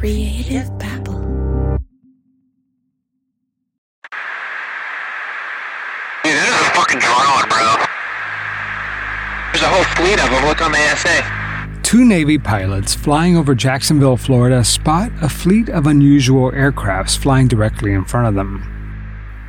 Creative 0.00 0.66
Babble. 0.78 1.20
Dude, 6.24 6.32
this 6.32 6.48
is 6.48 6.54
a 6.54 6.70
fucking 6.72 7.00
drone, 7.00 7.46
bro. 7.50 7.84
There's 9.52 9.62
a 9.62 9.68
whole 9.68 9.84
fleet 9.96 10.18
of 10.18 10.30
them. 10.30 10.46
Look 10.46 10.62
on 10.62 10.72
the 10.72 10.78
ASA. 10.78 11.82
Two 11.82 12.06
Navy 12.06 12.38
pilots 12.38 12.94
flying 12.94 13.36
over 13.36 13.54
Jacksonville, 13.54 14.16
Florida 14.16 14.64
spot 14.64 15.12
a 15.20 15.28
fleet 15.28 15.68
of 15.68 15.86
unusual 15.86 16.50
aircrafts 16.52 17.18
flying 17.18 17.46
directly 17.46 17.92
in 17.92 18.06
front 18.06 18.26
of 18.26 18.34
them. 18.34 18.64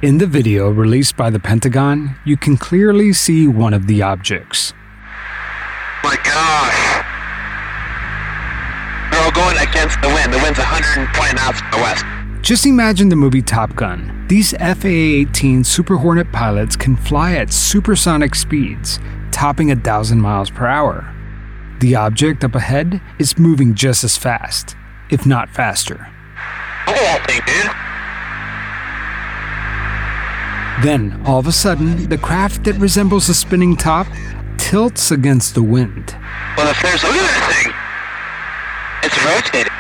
In 0.02 0.18
the 0.18 0.28
video 0.28 0.70
released 0.70 1.16
by 1.16 1.30
the 1.30 1.40
Pentagon, 1.40 2.18
you 2.26 2.36
can 2.36 2.58
clearly 2.58 3.14
see 3.14 3.48
one 3.48 3.74
of 3.74 3.88
the 3.88 4.02
objects. 4.02 4.74
Against 9.82 10.02
the 10.02 10.08
wind. 10.10 10.32
The 10.32 10.38
wind's 10.38 10.60
120 10.60 11.34
knots 11.34 11.60
to 11.60 11.68
the 11.72 11.78
west. 11.78 12.06
Just 12.42 12.66
imagine 12.66 13.10
the 13.10 13.16
movie 13.16 13.42
Top 13.42 13.76
Gun. 13.76 14.26
These 14.28 14.52
FA 14.52 14.88
18 14.88 15.64
Super 15.64 15.98
Hornet 15.98 16.32
pilots 16.32 16.76
can 16.76 16.96
fly 16.96 17.34
at 17.34 17.52
supersonic 17.52 18.36
speeds, 18.36 19.00
topping 19.32 19.72
a 19.72 19.76
thousand 19.76 20.22
miles 20.22 20.52
per 20.52 20.68
hour. 20.68 21.12
The 21.80 21.96
object 21.96 22.44
up 22.44 22.54
ahead 22.54 23.02
is 23.18 23.40
moving 23.40 23.74
just 23.74 24.04
as 24.04 24.18
fast, 24.18 24.76
if 25.10 25.26
not 25.26 25.50
faster. 25.50 26.08
Look 26.86 26.98
at 26.98 27.02
that 27.02 27.26
thing, 27.28 27.42
dude. 27.48 27.72
Then, 30.86 31.22
all 31.26 31.40
of 31.40 31.48
a 31.48 31.52
sudden, 31.52 32.08
the 32.10 32.18
craft 32.18 32.66
that 32.66 32.76
resembles 32.76 33.30
a 33.30 33.34
spinning 33.34 33.76
top 33.76 34.08
tilts 34.58 35.12
against 35.12 35.56
the 35.56 35.64
wind. 35.64 36.16
Well, 36.56 36.70
if 36.70 36.80
there's... 36.82 37.04
Look 37.04 37.16
at 37.16 37.22
that 37.22 37.64
thing. 37.64 37.81
It's 39.04 39.18
rotating. 39.26 39.72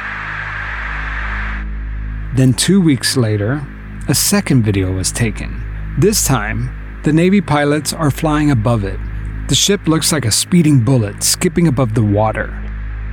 Then, 2.35 2.53
two 2.53 2.81
weeks 2.81 3.17
later, 3.17 3.65
a 4.07 4.15
second 4.15 4.63
video 4.63 4.91
was 4.91 5.11
taken. 5.11 5.61
This 5.99 6.25
time, 6.25 6.69
the 7.03 7.11
Navy 7.13 7.41
pilots 7.41 7.93
are 7.93 8.09
flying 8.11 8.49
above 8.51 8.83
it. 8.83 8.99
The 9.47 9.55
ship 9.55 9.87
looks 9.87 10.11
like 10.11 10.25
a 10.25 10.31
speeding 10.31 10.79
bullet 10.83 11.23
skipping 11.23 11.67
above 11.67 11.93
the 11.93 12.03
water. 12.03 12.57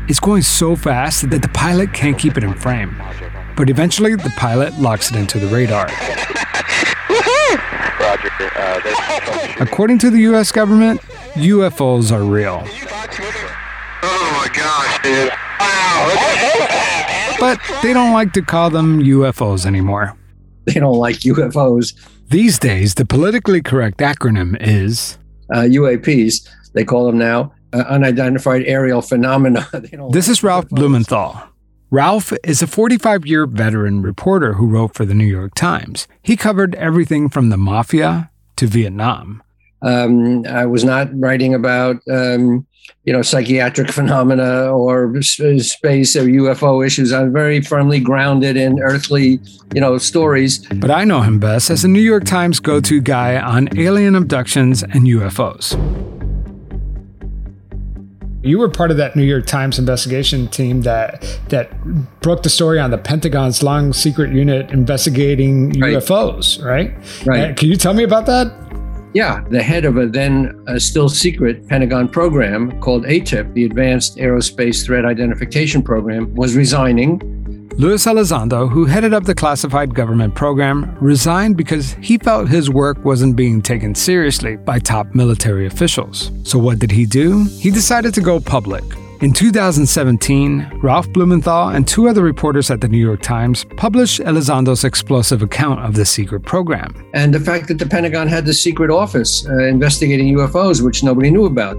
It's 0.09 0.21
going 0.21 0.43
so 0.43 0.77
fast 0.77 1.29
that 1.31 1.43
the 1.43 1.49
pilot 1.49 1.93
can't 1.93 2.19
keep 2.19 2.37
it 2.39 2.45
in 2.45 2.55
frame. 2.55 2.97
But 3.57 3.69
eventually, 3.69 4.15
the 4.15 4.33
pilot 4.37 4.75
locks 4.79 5.11
it 5.11 5.17
into 5.17 5.39
the 5.39 5.49
radar. 5.49 5.87
Roger. 8.01 8.31
Uh, 8.57 9.57
According 9.61 9.99
to 9.99 10.11
the 10.11 10.21
US 10.33 10.53
government, 10.53 11.01
UFOs 11.35 12.13
are 12.13 12.23
real. 12.25 12.63
Oh 14.03 14.31
my 14.41 14.49
gosh, 14.55 15.03
dude. 15.03 15.33
Wow. 15.61 16.07
Look 16.09 16.19
at 16.19 17.37
But 17.41 17.83
they 17.83 17.93
don't 17.93 18.13
like 18.13 18.33
to 18.35 18.43
call 18.43 18.71
them 18.71 19.01
UFOs 19.01 19.65
anymore. 19.67 20.17
They 20.65 20.75
don't 20.75 20.99
like 20.99 21.17
UFOs, 21.21 21.95
These 22.29 22.59
days, 22.59 22.95
the 22.95 23.07
politically 23.07 23.63
correct 23.63 23.99
acronym 23.99 24.57
is 24.61 25.17
uh, 25.53 25.61
UAPs. 25.61 26.47
They 26.75 26.85
call 26.85 27.07
them 27.07 27.17
now 27.19 27.53
uh, 27.73 27.79
unidentified 27.89 28.65
aerial 28.67 29.01
phenomena. 29.03 29.67
They 29.73 29.97
don't 29.97 30.13
This 30.13 30.29
like 30.29 30.33
is 30.33 30.43
Ralph 30.43 30.67
UFOs. 30.67 30.77
Blumenthal. 30.77 31.43
Ralph 31.91 32.35
is 32.45 32.61
a 32.61 32.67
45 32.67 33.25
year 33.27 33.47
veteran 33.47 34.03
reporter 34.03 34.55
who 34.55 34.67
wrote 34.67 34.95
for 34.95 35.07
the 35.07 35.15
New 35.15 35.25
York 35.25 35.55
Times. 35.55 36.07
He 36.23 36.37
covered 36.37 36.75
everything 36.75 37.31
from 37.31 37.49
the 37.49 37.57
mafia 37.57 38.31
to 38.57 38.67
Vietnam. 38.67 39.43
Um, 39.83 40.45
I 40.47 40.67
was 40.67 40.85
not 40.85 41.09
writing 41.13 41.55
about 41.55 41.97
um, 42.11 42.67
you 43.05 43.13
know 43.13 43.23
psychiatric 43.23 43.91
phenomena 43.93 44.71
or 44.73 45.23
space 45.23 46.17
or 46.17 46.25
UFO 46.25 46.85
issues. 46.85 47.13
I'm 47.13 47.33
very 47.33 47.61
firmly 47.61 48.01
grounded 48.01 48.57
in 48.57 48.81
earthly 48.81 49.41
you 49.75 49.81
know 49.81 49.99
stories. 49.99 50.59
But 50.67 50.91
I 50.91 51.05
know 51.05 51.23
him 51.23 51.39
best 51.39 51.71
as 51.71 51.85
a 51.85 51.89
New 51.89 52.01
York 52.01 52.25
Times 52.25 52.61
go 52.61 52.81
to 52.81 53.01
guy 53.01 53.41
on 53.41 53.69
alien 53.79 54.15
abductions 54.15 54.83
and 54.83 55.07
UFOs. 55.07 55.77
You 58.41 58.59
were 58.59 58.69
part 58.69 58.93
of 58.93 58.97
that 58.99 59.17
New 59.17 59.25
York 59.25 59.47
Times 59.47 59.79
investigation 59.79 60.47
team 60.49 60.83
that 60.83 61.41
that 61.49 61.71
broke 62.21 62.45
the 62.45 62.49
story 62.49 62.79
on 62.79 62.91
the 62.91 62.99
Pentagon's 62.99 63.63
long 63.63 63.93
secret 63.93 64.33
unit 64.33 64.71
investigating 64.71 65.71
Right. 65.81 65.95
UFOs, 65.97 66.65
right? 66.65 66.95
Right. 67.27 67.51
Uh, 67.51 67.55
can 67.55 67.69
you 67.69 67.77
tell 67.77 67.95
me 67.95 68.05
about 68.05 68.27
that? 68.27 68.47
Yeah, 69.15 69.43
the 69.51 69.63
head 69.63 69.85
of 69.85 69.97
a 69.97 70.07
then 70.07 70.63
uh, 70.69 70.79
still 70.79 71.09
secret 71.09 71.67
Pentagon 71.67 72.09
program 72.09 72.79
called 72.81 73.05
AATIP, 73.05 73.55
the 73.55 73.65
Advanced 73.65 74.17
Aerospace 74.17 74.85
Threat 74.85 75.05
Identification 75.05 75.83
Program, 75.83 76.35
was 76.35 76.55
resigning. 76.55 77.19
Luis 77.79 78.05
Elizondo, 78.07 78.69
who 78.69 78.85
headed 78.85 79.15
up 79.15 79.25
the 79.25 79.35
classified 79.35 79.95
government 79.95 80.35
program, 80.35 80.97
resigned 81.01 81.57
because 81.57 81.95
he 82.03 82.19
felt 82.19 82.49
his 82.49 82.69
work 82.69 83.03
wasn't 83.05 83.37
being 83.37 83.63
taken 83.63 83.95
seriously 83.95 84.57
by 84.57 84.79
top 84.79 85.15
military 85.15 85.65
officials. 85.65 86.33
So, 86.43 86.59
what 86.59 86.81
did 86.81 86.91
he 86.91 87.07
do? 87.07 87.45
He 87.45 87.71
decided 87.71 88.13
to 88.15 88.21
go 88.21 88.41
public. 88.41 88.83
In 89.21 89.33
2017, 89.33 90.79
Ralph 90.81 91.13
Blumenthal 91.13 91.71
and 91.71 91.89
two 91.89 92.09
other 92.09 92.23
reporters 92.23 92.71
at 92.71 92.81
the 92.81 92.87
New 92.87 93.05
York 93.05 93.21
Times 93.21 93.67
published 93.77 94.21
Elizondo's 94.21 94.85
explosive 94.85 95.43
account 95.43 95.81
of 95.81 95.95
the 95.95 96.05
secret 96.05 96.45
program. 96.45 96.95
And 97.15 97.35
the 97.35 97.41
fact 97.41 97.67
that 97.67 97.81
the 97.81 97.87
Pentagon 97.87 98.29
had 98.29 98.47
the 98.47 98.55
secret 98.55 98.91
office 98.91 99.45
uh, 99.49 99.65
investigating 99.65 100.33
UFOs, 100.37 100.83
which 100.83 101.03
nobody 101.03 101.33
knew 101.33 101.47
about. 101.47 101.77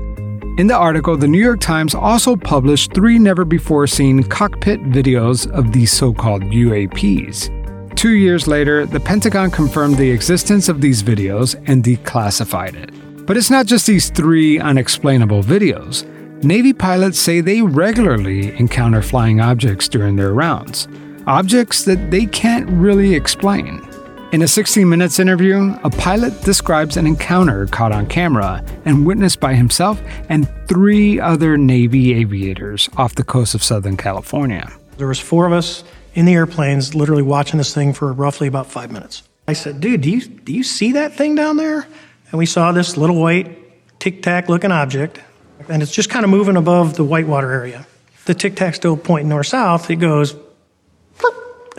In 0.59 0.67
the 0.67 0.75
article, 0.75 1.15
the 1.15 1.29
New 1.29 1.39
York 1.39 1.61
Times 1.61 1.95
also 1.95 2.35
published 2.35 2.93
three 2.93 3.17
never 3.17 3.45
before 3.45 3.87
seen 3.87 4.21
cockpit 4.23 4.83
videos 4.91 5.49
of 5.51 5.71
these 5.71 5.93
so 5.93 6.11
called 6.11 6.43
UAPs. 6.43 7.95
Two 7.95 8.15
years 8.15 8.47
later, 8.47 8.85
the 8.85 8.99
Pentagon 8.99 9.49
confirmed 9.49 9.95
the 9.95 10.11
existence 10.11 10.67
of 10.67 10.81
these 10.81 11.01
videos 11.01 11.55
and 11.67 11.85
declassified 11.85 12.75
it. 12.75 13.25
But 13.25 13.37
it's 13.37 13.49
not 13.49 13.65
just 13.65 13.87
these 13.87 14.09
three 14.09 14.59
unexplainable 14.59 15.43
videos. 15.43 16.05
Navy 16.43 16.71
pilots 16.71 17.19
say 17.19 17.41
they 17.41 17.61
regularly 17.61 18.57
encounter 18.57 19.01
flying 19.01 19.41
objects 19.41 19.89
during 19.89 20.15
their 20.15 20.31
rounds, 20.33 20.87
objects 21.27 21.83
that 21.83 22.11
they 22.11 22.25
can't 22.27 22.69
really 22.69 23.13
explain. 23.13 23.85
In 24.31 24.41
a 24.41 24.47
60 24.47 24.85
Minutes 24.85 25.19
interview, 25.19 25.75
a 25.83 25.89
pilot 25.89 26.41
describes 26.43 26.95
an 26.95 27.05
encounter 27.05 27.65
caught 27.65 27.91
on 27.91 28.07
camera 28.07 28.63
and 28.85 29.05
witnessed 29.05 29.41
by 29.41 29.53
himself 29.53 30.01
and 30.29 30.47
three 30.65 31.19
other 31.19 31.57
Navy 31.57 32.13
aviators 32.13 32.89
off 32.95 33.15
the 33.15 33.23
coast 33.23 33.53
of 33.53 33.61
Southern 33.61 33.97
California. 33.97 34.71
There 34.97 35.07
was 35.07 35.19
four 35.19 35.45
of 35.45 35.51
us 35.51 35.83
in 36.13 36.23
the 36.23 36.35
airplanes, 36.35 36.95
literally 36.95 37.23
watching 37.23 37.57
this 37.57 37.73
thing 37.73 37.91
for 37.91 38.13
roughly 38.13 38.47
about 38.47 38.67
five 38.67 38.91
minutes. 38.91 39.23
I 39.45 39.53
said, 39.53 39.81
"Dude, 39.81 40.01
do 40.01 40.09
you 40.09 40.21
do 40.21 40.53
you 40.53 40.63
see 40.63 40.93
that 40.93 41.17
thing 41.17 41.35
down 41.35 41.57
there?" 41.57 41.85
And 42.31 42.39
we 42.39 42.45
saw 42.45 42.71
this 42.71 42.95
little 42.95 43.19
white 43.19 43.57
tic 43.99 44.21
tac 44.21 44.47
looking 44.47 44.71
object, 44.71 45.19
and 45.69 45.83
it's 45.83 45.91
just 45.91 46.09
kind 46.09 46.25
of 46.25 46.31
moving 46.31 46.57
above 46.57 46.95
the 46.95 47.03
whitewater 47.03 47.51
area. 47.51 47.85
The 48.25 48.33
tic 48.33 48.55
tac's 48.55 48.77
still 48.77 48.97
pointing 48.97 49.29
north 49.29 49.47
south. 49.47 49.89
It 49.89 49.97
goes 49.97 50.35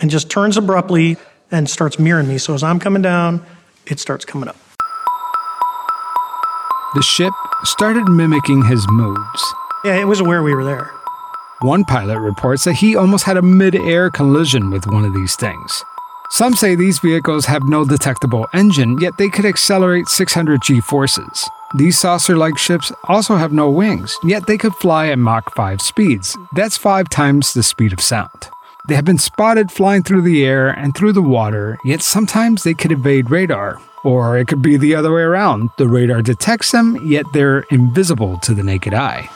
and 0.00 0.10
just 0.10 0.30
turns 0.30 0.56
abruptly 0.56 1.16
and 1.50 1.68
starts 1.68 1.98
mirroring 1.98 2.28
me. 2.28 2.38
So 2.38 2.54
as 2.54 2.62
I'm 2.62 2.78
coming 2.78 3.02
down, 3.02 3.44
it 3.86 4.00
starts 4.00 4.24
coming 4.24 4.48
up. 4.48 4.56
The 6.94 7.02
ship 7.02 7.32
started 7.64 8.08
mimicking 8.08 8.64
his 8.64 8.84
moves. 8.88 9.54
Yeah, 9.84 9.96
it 9.96 10.06
was 10.06 10.20
aware 10.20 10.42
we 10.42 10.54
were 10.54 10.64
there. 10.64 10.90
One 11.60 11.84
pilot 11.84 12.18
reports 12.18 12.64
that 12.64 12.74
he 12.74 12.96
almost 12.96 13.24
had 13.24 13.36
a 13.36 13.42
mid 13.42 13.74
air 13.74 14.10
collision 14.10 14.70
with 14.70 14.86
one 14.86 15.04
of 15.04 15.14
these 15.14 15.36
things. 15.36 15.84
Some 16.30 16.54
say 16.54 16.74
these 16.74 16.98
vehicles 17.00 17.46
have 17.46 17.64
no 17.64 17.84
detectable 17.84 18.46
engine, 18.54 18.98
yet 19.00 19.18
they 19.18 19.28
could 19.28 19.44
accelerate 19.44 20.08
600 20.08 20.62
g 20.62 20.80
forces. 20.80 21.48
These 21.76 21.98
saucer 21.98 22.36
like 22.36 22.58
ships 22.58 22.90
also 23.04 23.36
have 23.36 23.52
no 23.52 23.70
wings, 23.70 24.16
yet 24.24 24.46
they 24.46 24.58
could 24.58 24.74
fly 24.74 25.08
at 25.08 25.18
Mach 25.18 25.54
5 25.54 25.80
speeds. 25.80 26.36
That's 26.52 26.76
five 26.76 27.08
times 27.08 27.54
the 27.54 27.62
speed 27.62 27.92
of 27.92 28.00
sound. 28.00 28.50
They 28.88 28.96
have 28.96 29.04
been 29.04 29.18
spotted 29.18 29.70
flying 29.70 30.02
through 30.02 30.22
the 30.22 30.44
air 30.44 30.68
and 30.68 30.96
through 30.96 31.12
the 31.12 31.22
water, 31.22 31.78
yet 31.84 32.02
sometimes 32.02 32.64
they 32.64 32.74
could 32.74 32.90
evade 32.90 33.30
radar. 33.30 33.80
Or 34.02 34.36
it 34.36 34.48
could 34.48 34.62
be 34.62 34.76
the 34.78 34.96
other 34.96 35.12
way 35.12 35.22
around. 35.22 35.70
The 35.78 35.86
radar 35.86 36.22
detects 36.22 36.72
them, 36.72 36.96
yet 37.06 37.26
they're 37.32 37.60
invisible 37.70 38.38
to 38.38 38.52
the 38.52 38.64
naked 38.64 38.94
eye. 38.94 39.28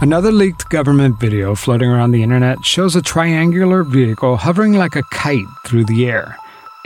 Another 0.00 0.30
leaked 0.30 0.68
government 0.68 1.18
video 1.18 1.56
floating 1.56 1.90
around 1.90 2.12
the 2.12 2.22
internet 2.22 2.64
shows 2.64 2.94
a 2.94 3.02
triangular 3.02 3.82
vehicle 3.82 4.36
hovering 4.36 4.74
like 4.74 4.94
a 4.94 5.02
kite 5.10 5.46
through 5.64 5.86
the 5.86 6.06
air. 6.06 6.36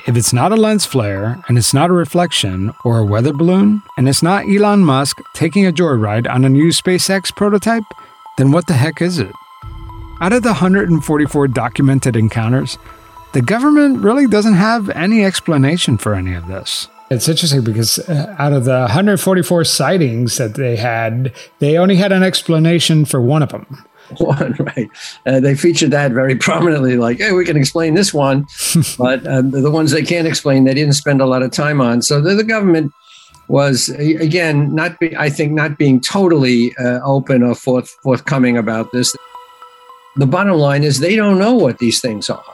If 0.07 0.17
it's 0.17 0.33
not 0.33 0.53
a 0.53 0.57
lens 0.57 0.87
flare, 0.87 1.43
and 1.49 1.59
it's 1.59 1.75
not 1.75 1.91
a 1.91 1.93
reflection 1.93 2.73
or 2.85 2.99
a 2.99 3.05
weather 3.05 3.33
balloon, 3.33 3.83
and 3.99 4.09
it's 4.09 4.23
not 4.23 4.49
Elon 4.49 4.85
Musk 4.85 5.19
taking 5.35 5.67
a 5.67 5.73
joyride 5.73 6.31
on 6.31 6.45
a 6.45 6.49
new 6.49 6.69
SpaceX 6.69 7.35
prototype, 7.35 7.83
then 8.39 8.53
what 8.53 8.69
the 8.69 8.75
heck 8.75 9.03
is 9.03 9.19
it? 9.19 9.33
Out 10.21 10.33
of 10.33 10.45
the 10.45 10.51
144 10.51 11.49
documented 11.49 12.15
encounters, 12.15 12.79
the 13.33 13.43
government 13.43 13.99
really 13.99 14.29
doesn't 14.29 14.55
have 14.55 14.89
any 14.91 15.25
explanation 15.25 15.99
for 15.99 16.15
any 16.15 16.35
of 16.35 16.47
this. 16.47 16.87
It's 17.11 17.29
interesting 17.29 17.65
because 17.65 17.99
uh, 17.99 18.35
out 18.39 18.53
of 18.53 18.65
the 18.65 18.79
144 18.79 19.65
sightings 19.65 20.39
that 20.39 20.55
they 20.55 20.77
had, 20.77 21.35
they 21.59 21.77
only 21.79 21.97
had 21.97 22.13
an 22.13 22.23
explanation 22.23 23.05
for 23.05 23.21
one 23.21 23.43
of 23.43 23.49
them. 23.49 23.85
one, 24.19 24.55
right? 24.59 24.91
Uh, 25.25 25.41
they 25.41 25.55
featured 25.55 25.91
that 25.91 26.13
very 26.13 26.37
prominently, 26.49 26.97
like, 26.97 27.19
hey, 27.19 27.33
we 27.33 27.45
can 27.45 27.57
explain 27.57 27.95
this 27.95 28.13
one, 28.13 28.47
but 28.99 29.27
uh, 29.27 29.43
the 29.43 29.71
ones 29.71 29.91
they 29.91 30.03
can't 30.03 30.27
explain, 30.27 30.65
they 30.65 30.75
didn't 30.75 30.95
spend 30.95 31.21
a 31.21 31.27
lot 31.27 31.43
of 31.43 31.51
time 31.51 31.81
on. 31.81 32.03
So 32.03 32.21
the, 32.21 32.35
the 32.35 32.45
government 32.45 32.93
was 33.49 33.91
again 33.91 34.75
not 34.75 34.99
be, 34.99 35.17
I 35.17 35.31
think 35.31 35.53
not 35.53 35.79
being 35.79 36.01
totally 36.01 36.77
uh, 36.79 37.01
open 37.05 37.45
or 37.45 37.55
forth, 37.55 37.91
forthcoming 38.03 38.57
about 38.57 38.91
this. 38.93 39.15
The 40.17 40.27
bottom 40.27 40.57
line 40.57 40.83
is 40.83 40.99
they 40.99 41.15
don't 41.15 41.39
know 41.39 41.55
what 41.55 41.79
these 41.79 42.01
things 42.01 42.29
are. 42.29 42.45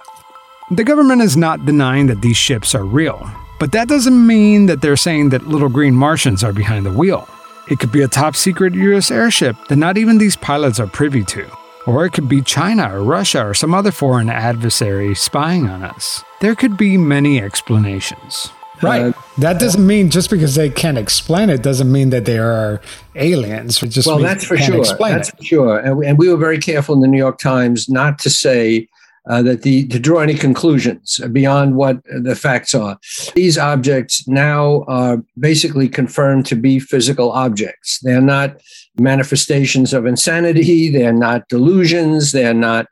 The 0.70 0.84
government 0.84 1.22
is 1.22 1.36
not 1.36 1.64
denying 1.64 2.08
that 2.08 2.20
these 2.20 2.36
ships 2.36 2.74
are 2.74 2.84
real, 2.84 3.30
but 3.58 3.72
that 3.72 3.88
doesn't 3.88 4.26
mean 4.26 4.66
that 4.66 4.80
they're 4.80 4.96
saying 4.96 5.30
that 5.30 5.46
little 5.46 5.68
green 5.68 5.94
Martians 5.94 6.44
are 6.44 6.52
behind 6.52 6.84
the 6.84 6.92
wheel. 6.92 7.28
It 7.72 7.78
could 7.78 7.90
be 7.90 8.02
a 8.02 8.08
top 8.08 8.36
secret 8.36 8.74
US 8.74 9.10
airship 9.10 9.56
that 9.68 9.76
not 9.76 9.96
even 9.96 10.18
these 10.18 10.36
pilots 10.36 10.78
are 10.78 10.86
privy 10.86 11.24
to. 11.24 11.50
Or 11.86 12.04
it 12.04 12.10
could 12.10 12.28
be 12.28 12.42
China 12.42 12.94
or 12.94 13.02
Russia 13.02 13.46
or 13.46 13.54
some 13.54 13.72
other 13.72 13.90
foreign 13.90 14.28
adversary 14.28 15.14
spying 15.14 15.70
on 15.70 15.82
us. 15.82 16.22
There 16.42 16.54
could 16.54 16.76
be 16.76 16.98
many 16.98 17.40
explanations. 17.40 18.50
Right. 18.82 19.06
Uh, 19.06 19.12
that 19.38 19.58
doesn't 19.58 19.86
mean 19.86 20.10
just 20.10 20.28
because 20.28 20.54
they 20.54 20.68
can't 20.68 20.98
explain 20.98 21.48
it 21.48 21.62
doesn't 21.62 21.90
mean 21.90 22.10
that 22.10 22.26
they 22.26 22.36
are 22.36 22.82
aliens. 23.14 23.82
It 23.82 23.86
just 23.86 24.06
well, 24.06 24.18
that's 24.18 24.44
for 24.44 24.58
sure. 24.58 24.84
That's 24.84 25.30
it. 25.30 25.36
for 25.38 25.42
sure. 25.42 25.78
And 25.78 25.96
we, 25.96 26.06
and 26.06 26.18
we 26.18 26.28
were 26.28 26.36
very 26.36 26.58
careful 26.58 26.94
in 26.94 27.00
the 27.00 27.08
New 27.08 27.16
York 27.16 27.38
Times 27.38 27.88
not 27.88 28.18
to 28.18 28.28
say 28.28 28.86
uh, 29.28 29.42
that 29.42 29.62
the 29.62 29.86
to 29.88 29.98
draw 29.98 30.20
any 30.20 30.34
conclusions 30.34 31.20
beyond 31.32 31.76
what 31.76 32.00
the 32.22 32.34
facts 32.34 32.74
are. 32.74 32.98
These 33.34 33.58
objects 33.58 34.26
now 34.26 34.84
are 34.88 35.22
basically 35.38 35.88
confirmed 35.88 36.46
to 36.46 36.56
be 36.56 36.80
physical 36.80 37.30
objects. 37.32 38.00
They're 38.02 38.20
not 38.20 38.60
manifestations 38.98 39.92
of 39.92 40.06
insanity. 40.06 40.90
They're 40.90 41.12
not 41.12 41.48
delusions. 41.48 42.32
They're 42.32 42.54
not 42.54 42.86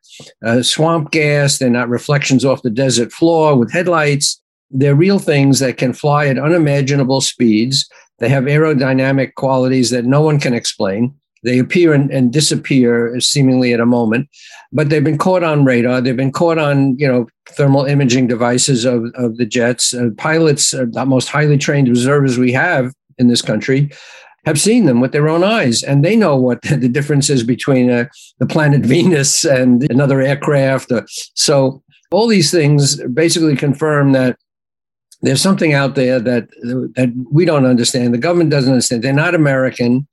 uh, 0.44 0.62
swamp 0.62 1.10
gas. 1.10 1.58
They're 1.58 1.70
not 1.70 1.88
reflections 1.88 2.44
off 2.44 2.62
the 2.62 2.70
desert 2.70 3.12
floor 3.12 3.56
with 3.56 3.72
headlights. 3.72 4.40
They're 4.70 4.94
real 4.94 5.18
things 5.18 5.58
that 5.58 5.78
can 5.78 5.92
fly 5.92 6.26
at 6.26 6.38
unimaginable 6.38 7.20
speeds. 7.20 7.88
They 8.18 8.28
have 8.28 8.44
aerodynamic 8.44 9.34
qualities 9.34 9.90
that 9.90 10.04
no 10.04 10.20
one 10.20 10.38
can 10.38 10.54
explain. 10.54 11.14
They 11.42 11.58
appear 11.58 11.94
and, 11.94 12.10
and, 12.10 12.32
disappear 12.32 13.18
seemingly 13.20 13.72
at 13.72 13.80
a 13.80 13.86
moment, 13.86 14.28
but 14.72 14.90
they've 14.90 15.02
been 15.02 15.18
caught 15.18 15.42
on 15.42 15.64
radar. 15.64 16.00
They've 16.00 16.16
been 16.16 16.32
caught 16.32 16.58
on, 16.58 16.98
you 16.98 17.08
know, 17.08 17.26
thermal 17.48 17.86
imaging 17.86 18.26
devices 18.26 18.84
of, 18.84 19.04
of 19.14 19.36
the 19.38 19.46
jets. 19.46 19.94
Uh, 19.94 20.10
pilots, 20.18 20.74
uh, 20.74 20.84
the 20.90 21.06
most 21.06 21.28
highly 21.28 21.56
trained 21.56 21.88
observers 21.88 22.38
we 22.38 22.52
have 22.52 22.92
in 23.18 23.28
this 23.28 23.42
country, 23.42 23.90
have 24.46 24.60
seen 24.60 24.86
them 24.86 25.00
with 25.00 25.12
their 25.12 25.28
own 25.28 25.44
eyes, 25.44 25.82
and 25.82 26.04
they 26.04 26.16
know 26.16 26.36
what 26.36 26.62
the 26.62 26.88
difference 26.88 27.30
is 27.30 27.42
between 27.42 27.90
uh, 27.90 28.06
the 28.38 28.46
planet 28.46 28.82
Venus 28.84 29.44
and 29.44 29.90
another 29.90 30.20
aircraft. 30.20 30.92
Uh, 30.92 31.02
so 31.34 31.82
all 32.10 32.26
these 32.26 32.50
things 32.50 33.02
basically 33.08 33.56
confirm 33.56 34.12
that 34.12 34.36
there's 35.22 35.42
something 35.42 35.74
out 35.74 35.94
there 35.94 36.18
that 36.18 36.48
that 36.94 37.12
we 37.30 37.44
don't 37.44 37.66
understand. 37.66 38.14
The 38.14 38.18
government 38.18 38.50
doesn't 38.50 38.72
understand. 38.72 39.02
They're 39.02 39.12
not 39.12 39.34
American. 39.34 40.08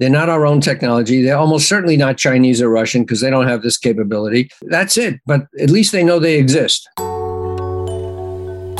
They're 0.00 0.08
not 0.08 0.30
our 0.30 0.46
own 0.46 0.62
technology. 0.62 1.22
They're 1.22 1.36
almost 1.36 1.68
certainly 1.68 1.98
not 1.98 2.16
Chinese 2.16 2.62
or 2.62 2.70
Russian 2.70 3.02
because 3.02 3.20
they 3.20 3.28
don't 3.28 3.46
have 3.46 3.60
this 3.60 3.76
capability. 3.76 4.50
That's 4.62 4.96
it. 4.96 5.20
But 5.26 5.46
at 5.60 5.68
least 5.68 5.92
they 5.92 6.02
know 6.02 6.18
they 6.18 6.38
exist. 6.38 6.88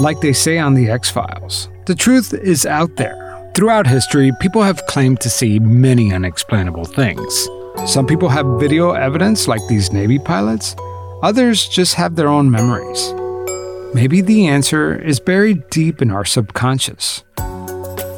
Like 0.00 0.20
they 0.20 0.32
say 0.32 0.56
on 0.56 0.72
the 0.72 0.88
X 0.88 1.10
Files, 1.10 1.68
the 1.84 1.94
truth 1.94 2.32
is 2.32 2.64
out 2.64 2.96
there. 2.96 3.50
Throughout 3.54 3.86
history, 3.86 4.32
people 4.40 4.62
have 4.62 4.86
claimed 4.86 5.20
to 5.20 5.28
see 5.28 5.58
many 5.58 6.10
unexplainable 6.10 6.86
things. 6.86 7.48
Some 7.84 8.06
people 8.06 8.30
have 8.30 8.58
video 8.58 8.92
evidence, 8.92 9.46
like 9.46 9.60
these 9.68 9.92
Navy 9.92 10.18
pilots. 10.18 10.74
Others 11.22 11.68
just 11.68 11.96
have 11.96 12.16
their 12.16 12.28
own 12.28 12.50
memories. 12.50 13.12
Maybe 13.94 14.22
the 14.22 14.46
answer 14.46 14.98
is 14.98 15.20
buried 15.20 15.68
deep 15.68 16.00
in 16.00 16.10
our 16.10 16.24
subconscious. 16.24 17.24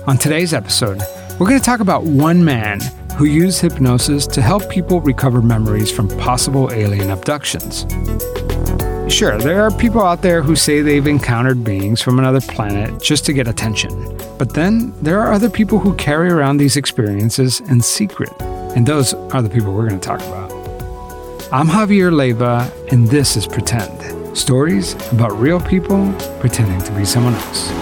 On 0.06 0.16
today's 0.18 0.54
episode, 0.54 1.02
we're 1.38 1.48
going 1.48 1.58
to 1.58 1.64
talk 1.64 1.80
about 1.80 2.04
one 2.04 2.44
man 2.44 2.80
who 3.16 3.24
used 3.24 3.60
hypnosis 3.60 4.26
to 4.26 4.42
help 4.42 4.68
people 4.70 5.00
recover 5.00 5.42
memories 5.42 5.90
from 5.90 6.08
possible 6.18 6.70
alien 6.72 7.10
abductions. 7.10 7.86
Sure, 9.12 9.38
there 9.38 9.62
are 9.62 9.70
people 9.70 10.00
out 10.00 10.22
there 10.22 10.42
who 10.42 10.56
say 10.56 10.80
they've 10.80 11.06
encountered 11.06 11.64
beings 11.64 12.00
from 12.00 12.18
another 12.18 12.40
planet 12.40 13.00
just 13.02 13.26
to 13.26 13.32
get 13.32 13.48
attention. 13.48 14.16
But 14.38 14.54
then 14.54 14.94
there 15.02 15.20
are 15.20 15.32
other 15.32 15.50
people 15.50 15.78
who 15.78 15.94
carry 15.96 16.30
around 16.30 16.58
these 16.58 16.76
experiences 16.76 17.60
in 17.60 17.80
secret. 17.80 18.30
And 18.40 18.86
those 18.86 19.12
are 19.12 19.42
the 19.42 19.50
people 19.50 19.74
we're 19.74 19.88
going 19.88 20.00
to 20.00 20.06
talk 20.06 20.20
about. 20.20 20.52
I'm 21.52 21.66
Javier 21.66 22.10
Leiva, 22.10 22.72
and 22.90 23.06
this 23.08 23.36
is 23.36 23.46
Pretend. 23.46 24.36
Stories 24.36 24.94
about 25.12 25.32
real 25.32 25.60
people 25.60 26.12
pretending 26.40 26.80
to 26.80 26.92
be 26.92 27.04
someone 27.04 27.34
else. 27.34 27.81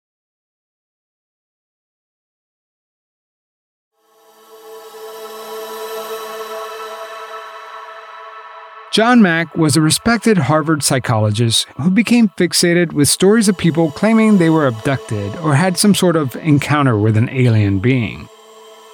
John 8.91 9.21
Mack 9.21 9.55
was 9.55 9.77
a 9.77 9.81
respected 9.81 10.37
Harvard 10.37 10.83
psychologist 10.83 11.65
who 11.77 11.89
became 11.89 12.27
fixated 12.27 12.91
with 12.91 13.07
stories 13.07 13.47
of 13.47 13.57
people 13.57 13.89
claiming 13.89 14.37
they 14.37 14.49
were 14.49 14.67
abducted 14.67 15.33
or 15.37 15.55
had 15.55 15.77
some 15.77 15.95
sort 15.95 16.17
of 16.17 16.35
encounter 16.35 16.97
with 16.97 17.15
an 17.15 17.29
alien 17.29 17.79
being. 17.79 18.27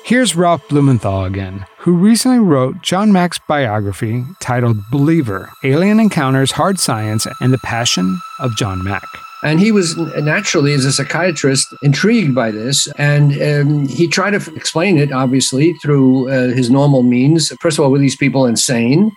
Here's 0.05 0.35
Ralph 0.35 0.61
Blumenthal 0.69 1.25
again, 1.25 1.65
who 1.79 1.93
recently 1.93 2.37
wrote 2.37 2.83
John 2.83 3.11
Mack's 3.11 3.39
biography 3.39 4.23
titled 4.39 4.77
Believer 4.91 5.51
Alien 5.63 5.99
Encounters, 5.99 6.51
Hard 6.51 6.79
Science, 6.79 7.25
and 7.41 7.51
the 7.51 7.57
Passion 7.57 8.19
of 8.39 8.55
John 8.55 8.83
Mack. 8.83 9.07
And 9.41 9.59
he 9.59 9.71
was 9.71 9.97
naturally, 9.97 10.73
as 10.73 10.85
a 10.85 10.91
psychiatrist, 10.93 11.73
intrigued 11.81 12.35
by 12.35 12.51
this. 12.51 12.87
And 12.99 13.41
um, 13.41 13.87
he 13.87 14.07
tried 14.07 14.39
to 14.39 14.55
explain 14.55 14.99
it, 14.99 15.11
obviously, 15.11 15.73
through 15.81 16.29
uh, 16.29 16.53
his 16.53 16.69
normal 16.69 17.01
means. 17.01 17.51
First 17.61 17.79
of 17.79 17.85
all, 17.85 17.91
were 17.91 17.97
these 17.97 18.15
people 18.15 18.45
insane? 18.45 19.11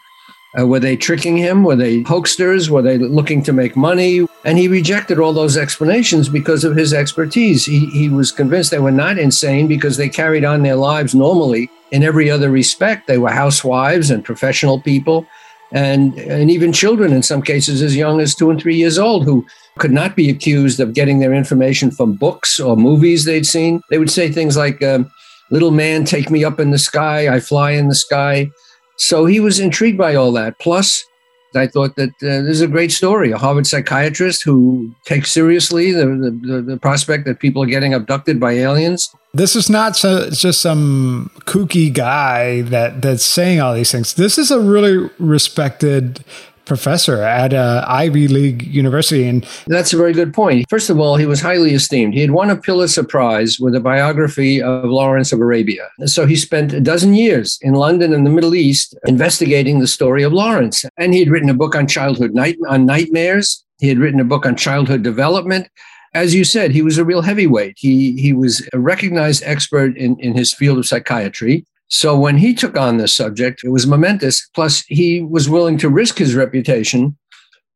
Uh, 0.58 0.66
were 0.66 0.80
they 0.80 0.96
tricking 0.96 1.36
him? 1.36 1.62
Were 1.62 1.76
they 1.76 2.02
hoaxsters? 2.02 2.68
Were 2.68 2.82
they 2.82 2.98
looking 2.98 3.42
to 3.44 3.52
make 3.52 3.76
money? 3.76 4.26
And 4.44 4.58
he 4.58 4.66
rejected 4.66 5.18
all 5.18 5.32
those 5.32 5.56
explanations 5.56 6.28
because 6.28 6.64
of 6.64 6.74
his 6.74 6.92
expertise. 6.92 7.64
He, 7.64 7.86
he 7.86 8.08
was 8.08 8.32
convinced 8.32 8.70
they 8.70 8.80
were 8.80 8.90
not 8.90 9.18
insane 9.18 9.68
because 9.68 9.96
they 9.96 10.08
carried 10.08 10.44
on 10.44 10.62
their 10.62 10.76
lives 10.76 11.14
normally 11.14 11.70
in 11.92 12.02
every 12.02 12.30
other 12.30 12.50
respect. 12.50 13.06
They 13.06 13.18
were 13.18 13.30
housewives 13.30 14.10
and 14.10 14.24
professional 14.24 14.80
people, 14.80 15.26
and, 15.72 16.18
and 16.18 16.50
even 16.50 16.72
children, 16.72 17.12
in 17.12 17.22
some 17.22 17.42
cases, 17.42 17.80
as 17.80 17.94
young 17.94 18.20
as 18.20 18.34
two 18.34 18.50
and 18.50 18.60
three 18.60 18.76
years 18.76 18.98
old, 18.98 19.24
who 19.24 19.46
could 19.78 19.92
not 19.92 20.16
be 20.16 20.28
accused 20.28 20.80
of 20.80 20.94
getting 20.94 21.20
their 21.20 21.32
information 21.32 21.92
from 21.92 22.14
books 22.14 22.58
or 22.58 22.76
movies 22.76 23.24
they'd 23.24 23.46
seen. 23.46 23.82
They 23.88 23.98
would 23.98 24.10
say 24.10 24.32
things 24.32 24.56
like, 24.56 24.82
um, 24.82 25.10
Little 25.50 25.72
man, 25.72 26.04
take 26.04 26.30
me 26.30 26.44
up 26.44 26.60
in 26.60 26.70
the 26.70 26.78
sky, 26.78 27.28
I 27.34 27.40
fly 27.40 27.72
in 27.72 27.88
the 27.88 27.94
sky. 27.94 28.52
So 29.00 29.24
he 29.24 29.40
was 29.40 29.58
intrigued 29.58 29.96
by 29.96 30.14
all 30.14 30.30
that. 30.32 30.58
Plus, 30.58 31.06
I 31.54 31.66
thought 31.66 31.96
that 31.96 32.10
uh, 32.22 32.44
this 32.44 32.56
is 32.56 32.60
a 32.60 32.68
great 32.68 32.92
story. 32.92 33.32
A 33.32 33.38
Harvard 33.38 33.66
psychiatrist 33.66 34.44
who 34.44 34.94
takes 35.04 35.32
seriously 35.32 35.90
the, 35.90 36.06
the, 36.06 36.62
the 36.62 36.76
prospect 36.76 37.24
that 37.24 37.40
people 37.40 37.62
are 37.62 37.66
getting 37.66 37.94
abducted 37.94 38.38
by 38.38 38.52
aliens. 38.52 39.12
This 39.32 39.56
is 39.56 39.70
not 39.70 39.96
so, 39.96 40.28
just 40.30 40.60
some 40.60 41.30
kooky 41.40 41.92
guy 41.92 42.60
that 42.62 43.00
that's 43.00 43.24
saying 43.24 43.60
all 43.60 43.74
these 43.74 43.90
things. 43.90 44.14
This 44.14 44.36
is 44.36 44.50
a 44.50 44.60
really 44.60 45.08
respected 45.18 46.22
professor 46.70 47.20
at 47.20 47.52
a 47.52 47.84
Ivy 47.88 48.28
League 48.28 48.62
university. 48.62 49.26
And 49.26 49.44
that's 49.66 49.92
a 49.92 49.96
very 49.96 50.12
good 50.12 50.32
point. 50.32 50.66
First 50.70 50.88
of 50.88 51.00
all, 51.00 51.16
he 51.16 51.26
was 51.26 51.40
highly 51.40 51.74
esteemed. 51.74 52.14
He 52.14 52.20
had 52.20 52.30
won 52.30 52.48
a 52.48 52.54
Pulitzer 52.54 53.02
Prize 53.02 53.58
with 53.58 53.74
a 53.74 53.80
biography 53.80 54.62
of 54.62 54.84
Lawrence 54.84 55.32
of 55.32 55.40
Arabia. 55.40 55.88
So 56.06 56.26
he 56.26 56.36
spent 56.36 56.72
a 56.72 56.80
dozen 56.80 57.14
years 57.14 57.58
in 57.60 57.74
London 57.74 58.14
and 58.14 58.24
the 58.24 58.30
Middle 58.30 58.54
East 58.54 58.96
investigating 59.08 59.80
the 59.80 59.88
story 59.88 60.22
of 60.22 60.32
Lawrence. 60.32 60.84
And 60.96 61.12
he 61.12 61.18
had 61.18 61.28
written 61.28 61.50
a 61.50 61.54
book 61.54 61.74
on 61.74 61.88
childhood 61.88 62.34
night 62.34 62.56
on 62.68 62.86
nightmares. 62.86 63.64
He 63.80 63.88
had 63.88 63.98
written 63.98 64.20
a 64.20 64.24
book 64.32 64.46
on 64.46 64.54
childhood 64.54 65.02
development. 65.02 65.66
As 66.14 66.36
you 66.36 66.44
said, 66.44 66.70
he 66.70 66.82
was 66.82 66.98
a 66.98 67.04
real 67.04 67.22
heavyweight. 67.22 67.74
He 67.78 68.12
he 68.20 68.32
was 68.32 68.62
a 68.72 68.78
recognized 68.78 69.42
expert 69.44 69.96
in, 69.96 70.16
in 70.20 70.36
his 70.36 70.54
field 70.54 70.78
of 70.78 70.86
psychiatry. 70.86 71.64
So 71.90 72.18
when 72.18 72.38
he 72.38 72.54
took 72.54 72.76
on 72.76 72.96
this 72.96 73.14
subject, 73.14 73.62
it 73.64 73.70
was 73.70 73.86
momentous. 73.86 74.48
Plus, 74.54 74.84
he 74.86 75.22
was 75.22 75.48
willing 75.48 75.76
to 75.78 75.88
risk 75.88 76.18
his 76.18 76.34
reputation 76.34 77.18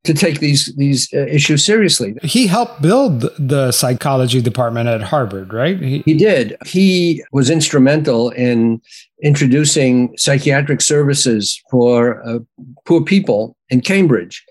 to 0.04 0.14
take 0.14 0.38
these 0.38 0.72
these 0.76 1.12
uh, 1.14 1.26
issues 1.26 1.64
seriously. 1.64 2.14
He 2.22 2.46
helped 2.46 2.80
build 2.82 3.22
the 3.38 3.72
psychology 3.72 4.40
department 4.40 4.88
at 4.88 5.00
Harvard, 5.02 5.52
right? 5.52 5.80
He, 5.80 6.02
he 6.04 6.14
did. 6.14 6.56
He 6.64 7.24
was 7.32 7.50
instrumental 7.50 8.30
in 8.30 8.80
introducing 9.22 10.14
psychiatric 10.16 10.80
services 10.80 11.60
for 11.70 12.22
uh, 12.28 12.38
poor 12.84 13.02
people 13.02 13.56
in 13.70 13.80
Cambridge. 13.80 14.44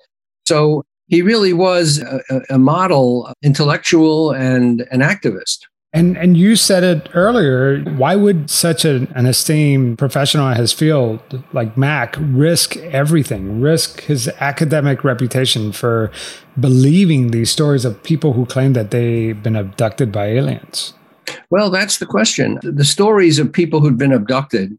So 0.46 0.84
he 1.08 1.22
really 1.22 1.54
was 1.54 2.00
a, 2.00 2.42
a 2.50 2.58
model 2.58 3.32
intellectual 3.44 4.32
and 4.32 4.82
an 4.92 5.02
activist. 5.02 5.60
And 5.96 6.18
and 6.18 6.36
you 6.36 6.56
said 6.56 6.84
it 6.84 7.08
earlier. 7.14 7.84
Why 7.84 8.16
would 8.16 8.50
such 8.50 8.84
a, 8.84 9.08
an 9.16 9.28
esteemed 9.28 10.00
professional 10.00 10.50
in 10.50 10.58
his 10.58 10.74
field 10.74 11.44
like 11.54 11.78
Mack 11.78 12.16
risk 12.20 12.76
everything, 12.78 13.62
risk 13.62 14.02
his 14.02 14.28
academic 14.40 15.04
reputation 15.04 15.72
for 15.72 16.12
believing 16.60 17.30
these 17.30 17.52
stories 17.52 17.86
of 17.86 18.02
people 18.02 18.34
who 18.34 18.46
claim 18.48 18.74
that 18.74 18.90
they've 18.90 19.42
been 19.42 19.56
abducted 19.56 20.12
by 20.12 20.28
aliens? 20.28 20.94
Well, 21.52 21.70
that's 21.70 22.00
the 22.00 22.06
question. 22.06 22.60
The 22.64 22.84
stories 22.84 23.38
of 23.38 23.54
people 23.54 23.80
who'd 23.80 23.98
been 23.98 24.12
abducted 24.12 24.78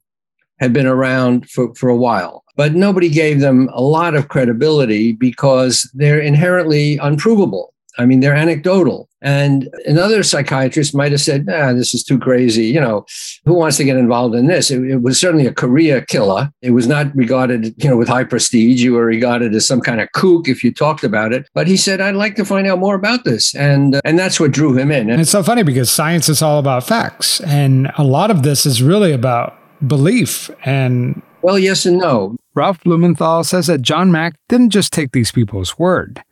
had 0.58 0.72
been 0.72 0.86
around 0.86 1.48
for, 1.48 1.74
for 1.74 1.88
a 1.88 1.96
while, 1.96 2.44
but 2.56 2.74
nobody 2.74 3.08
gave 3.08 3.40
them 3.40 3.68
a 3.72 3.82
lot 3.82 4.14
of 4.14 4.28
credibility 4.28 5.12
because 5.12 5.90
they're 5.94 6.20
inherently 6.20 6.98
unprovable. 6.98 7.73
I 7.98 8.06
mean, 8.06 8.20
they're 8.20 8.34
anecdotal. 8.34 9.08
And 9.22 9.70
another 9.86 10.22
psychiatrist 10.22 10.94
might 10.94 11.12
have 11.12 11.20
said, 11.20 11.48
"Ah, 11.50 11.72
this 11.72 11.94
is 11.94 12.04
too 12.04 12.18
crazy. 12.18 12.66
You 12.66 12.80
know, 12.80 13.06
who 13.46 13.54
wants 13.54 13.78
to 13.78 13.84
get 13.84 13.96
involved 13.96 14.34
in 14.34 14.48
this?" 14.48 14.70
It, 14.70 14.82
it, 14.84 15.02
was 15.02 15.18
certainly 15.18 15.46
a 15.46 15.52
career 15.52 16.02
killer. 16.02 16.50
It 16.60 16.72
was 16.72 16.86
not 16.86 17.14
regarded, 17.16 17.74
you 17.82 17.88
know, 17.88 17.96
with 17.96 18.08
high 18.08 18.24
prestige. 18.24 18.82
You 18.82 18.92
were 18.92 19.06
regarded 19.06 19.54
as 19.54 19.66
some 19.66 19.80
kind 19.80 20.00
of 20.00 20.12
kook 20.12 20.46
if 20.46 20.62
you 20.62 20.72
talked 20.72 21.04
about 21.04 21.32
it. 21.32 21.48
But 21.54 21.68
he 21.68 21.76
said, 21.78 22.02
"I'd 22.02 22.16
like 22.16 22.36
to 22.36 22.44
find 22.44 22.66
out 22.66 22.78
more 22.78 22.94
about 22.94 23.24
this," 23.24 23.54
and 23.54 23.94
uh, 23.94 24.00
and 24.04 24.18
that's 24.18 24.38
what 24.38 24.50
drew 24.50 24.76
him 24.76 24.90
in. 24.90 25.08
And 25.08 25.20
it's 25.20 25.30
so 25.30 25.42
funny 25.42 25.62
because 25.62 25.90
science 25.90 26.28
is 26.28 26.42
all 26.42 26.58
about 26.58 26.84
facts, 26.84 27.40
and 27.40 27.90
a 27.96 28.04
lot 28.04 28.30
of 28.30 28.42
this 28.42 28.66
is 28.66 28.82
really 28.82 29.12
about 29.12 29.56
belief 29.86 30.50
and. 30.64 31.22
Well, 31.40 31.58
yes 31.58 31.84
and 31.84 31.98
no. 31.98 32.36
Ralph 32.54 32.82
Blumenthal 32.84 33.44
says 33.44 33.66
that 33.66 33.82
John 33.82 34.10
Mack 34.10 34.34
didn't 34.48 34.70
just 34.70 34.94
take 34.94 35.12
these 35.12 35.30
people's 35.30 35.78
word 35.78 36.24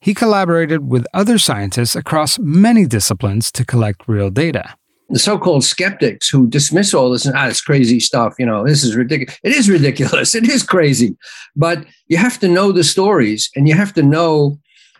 he 0.00 0.14
collaborated 0.14 0.90
with 0.90 1.06
other 1.12 1.38
scientists 1.38 1.94
across 1.94 2.38
many 2.38 2.86
disciplines 2.86 3.52
to 3.52 3.64
collect 3.64 4.08
real 4.08 4.30
data. 4.30 4.74
The 5.10 5.18
so 5.18 5.38
called 5.38 5.64
skeptics 5.64 6.28
who 6.28 6.46
dismiss 6.46 6.94
all 6.94 7.10
this 7.10 7.26
and, 7.26 7.36
ah, 7.36 7.48
it's 7.48 7.60
crazy 7.60 7.98
stuff, 7.98 8.34
you 8.38 8.46
know, 8.46 8.64
this 8.64 8.84
is 8.84 8.94
ridiculous. 8.94 9.38
It 9.42 9.52
is 9.52 9.68
ridiculous. 9.68 10.34
It 10.40 10.48
is 10.48 10.62
crazy. 10.62 11.16
But 11.56 11.84
you 12.06 12.16
have 12.16 12.38
to 12.40 12.48
know 12.48 12.72
the 12.72 12.84
stories 12.84 13.50
and 13.56 13.68
you 13.68 13.74
have 13.74 13.92
to 13.94 14.02
know 14.02 14.58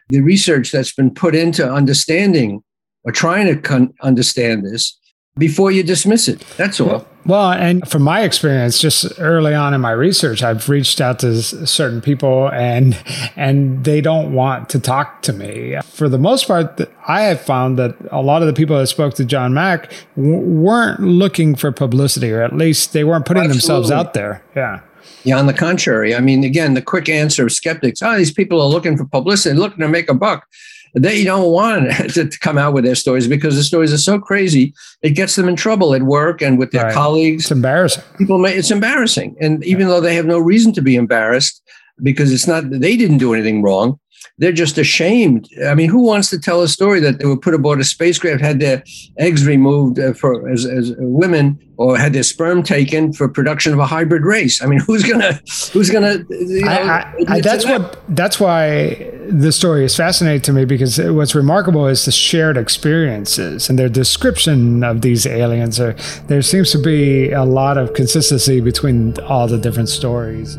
the 0.09 0.21
research 0.21 0.73
that's 0.73 0.93
been 0.93 1.15
put 1.15 1.35
into 1.35 1.71
understanding 1.71 2.63
or 3.05 3.13
trying 3.13 3.47
to 3.47 3.57
con- 3.57 3.95
understand 4.03 4.67
this 4.67 4.99
before 5.39 5.71
you 5.71 5.83
dismiss 5.83 6.29
it. 6.29 6.41
That's 6.57 6.81
all. 6.81 7.07
Well, 7.27 7.53
and 7.53 7.87
from 7.89 8.03
my 8.03 8.23
experience, 8.23 8.81
just 8.81 9.13
early 9.19 9.55
on 9.55 9.75
in 9.75 9.81
my 9.81 9.91
research, 9.91 10.43
I've 10.43 10.69
reached 10.69 11.01
out 11.01 11.19
to 11.21 11.43
certain 11.43 12.01
people, 12.01 12.51
and 12.51 12.97
and 13.37 13.85
they 13.85 14.01
don't 14.01 14.33
want 14.33 14.69
to 14.71 14.81
talk 14.81 15.23
to 15.23 15.33
me. 15.33 15.77
For 15.85 16.09
the 16.09 16.19
most 16.19 16.47
part, 16.47 16.81
I 17.07 17.23
have 17.23 17.41
found 17.41 17.79
that 17.79 17.95
a 18.11 18.23
lot 18.23 18.43
of 18.43 18.49
the 18.49 18.55
people 18.55 18.79
that 18.79 18.87
spoke 18.87 19.15
to 19.15 19.25
John 19.25 19.53
Mack 19.53 19.93
weren't 20.17 21.01
looking 21.01 21.55
for 21.55 21.73
publicity, 21.73 22.33
or 22.33 22.43
at 22.43 22.57
least 22.57 22.93
they 22.93 23.05
weren't 23.05 23.27
putting 23.27 23.45
Absolutely. 23.45 23.61
themselves 23.61 23.91
out 23.91 24.15
there. 24.15 24.43
Yeah. 24.57 24.81
Yeah, 25.23 25.39
on 25.39 25.47
the 25.47 25.53
contrary. 25.53 26.15
I 26.15 26.21
mean, 26.21 26.45
again, 26.45 26.73
the 26.73 26.81
quick 26.81 27.07
answer 27.09 27.45
of 27.45 27.53
skeptics, 27.53 28.01
oh, 28.01 28.17
these 28.17 28.33
people 28.33 28.61
are 28.61 28.69
looking 28.69 28.97
for 28.97 29.05
publicity, 29.05 29.55
looking 29.55 29.81
to 29.81 29.89
make 29.89 30.09
a 30.09 30.15
buck 30.15 30.47
they 30.95 31.25
don't 31.25 31.51
want 31.51 31.91
to, 32.15 32.31
come 32.41 32.59
out 32.59 32.73
with 32.73 32.85
their 32.85 32.95
stories 32.95 33.29
because 33.29 33.57
the 33.57 33.63
stories 33.63 33.93
are 33.93 33.99
so 33.99 34.19
crazy. 34.19 34.73
It 35.03 35.11
gets 35.11 35.37
them 35.37 35.49
in 35.49 35.57
trouble 35.57 35.95
at 35.95 36.03
work 36.03 36.43
and 36.43 36.59
with 36.59 36.71
their 36.71 36.85
right. 36.85 36.95
colleagues. 36.95 37.45
It's 37.45 37.51
embarrassing. 37.51 38.05
People 38.19 38.39
may, 38.39 38.55
it's 38.55 38.71
embarrassing. 38.71 39.37
And 39.41 39.65
even 39.65 39.89
though 39.89 40.01
they 40.01 40.15
have 40.15 40.27
no 40.27 40.39
reason 40.39 40.73
to 40.75 40.83
be 40.83 40.97
embarrassed 40.97 41.63
because 42.03 42.33
it's 42.33 42.47
not, 42.47 42.71
they 42.71 42.97
didn't 42.97 43.19
do 43.19 43.35
anything 43.35 43.63
wrong 43.63 43.99
they're 44.39 44.53
just 44.53 44.79
ashamed. 44.79 45.49
I 45.67 45.75
mean, 45.75 45.91
who 45.91 46.01
wants 46.01 46.31
to 46.31 46.39
tell 46.39 46.63
a 46.63 46.69
story 46.69 46.99
that 47.01 47.19
they 47.19 47.27
were 47.27 47.37
put 47.37 47.55
aboard 47.55 47.81
a 47.81 47.85
spacecraft, 47.85 48.41
had 48.41 48.59
their 48.59 48.83
eggs 49.19 49.47
removed 49.47 49.99
uh, 49.99 50.15
for 50.15 50.49
as, 50.49 50.65
as 50.65 50.95
women, 50.99 51.59
or 51.77 51.97
had 51.97 52.13
their 52.13 52.23
sperm 52.23 52.63
taken 52.63 53.13
for 53.13 53.29
production 53.29 53.73
of 53.73 53.79
a 53.79 53.87
hybrid 53.87 54.25
race? 54.25 54.63
I 54.63 54.67
mean, 54.67 54.81
who's 54.87 55.05
gonna 55.05 55.41
who's 55.73 55.91
gonna? 55.91 56.25
You 56.31 56.65
know, 56.65 56.71
I, 56.71 57.15
I, 57.29 57.41
that's 57.41 57.65
that? 57.65 57.81
what 57.81 58.03
that's 58.09 58.41
why 58.41 59.11
the 59.29 59.53
story 59.53 59.85
is 59.85 59.95
fascinating 59.95 60.43
to 60.43 60.53
me 60.53 60.65
because 60.65 60.99
what's 60.99 61.35
remarkable 61.35 61.87
is 61.87 62.05
the 62.07 62.13
shared 62.13 62.57
experiences 62.57 63.69
and 63.69 63.79
their 63.79 63.89
description 63.89 64.83
of 64.83 65.03
these 65.03 65.27
aliens. 65.27 65.79
Are, 65.79 65.93
there 66.27 66.43
seems 66.43 66.71
to 66.73 66.79
be 66.79 67.31
a 67.31 67.45
lot 67.45 67.77
of 67.77 67.95
consistency 67.95 68.61
between 68.61 69.19
all 69.21 69.47
the 69.47 69.59
different 69.59 69.91
stories. 69.91 70.59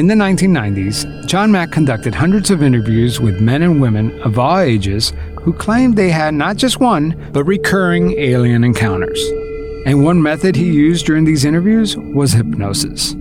In 0.00 0.06
the 0.06 0.14
1990s, 0.14 1.26
John 1.26 1.52
Mack 1.52 1.72
conducted 1.72 2.14
hundreds 2.14 2.50
of 2.50 2.62
interviews 2.62 3.20
with 3.20 3.42
men 3.42 3.60
and 3.60 3.82
women 3.82 4.18
of 4.22 4.38
all 4.38 4.58
ages 4.58 5.12
who 5.42 5.52
claimed 5.52 5.94
they 5.94 6.08
had 6.08 6.32
not 6.32 6.56
just 6.56 6.80
one, 6.80 7.14
but 7.34 7.44
recurring 7.44 8.18
alien 8.18 8.64
encounters. 8.64 9.22
And 9.84 10.02
one 10.02 10.22
method 10.22 10.56
he 10.56 10.72
used 10.72 11.04
during 11.04 11.24
these 11.24 11.44
interviews 11.44 11.98
was 11.98 12.32
hypnosis. 12.32 13.12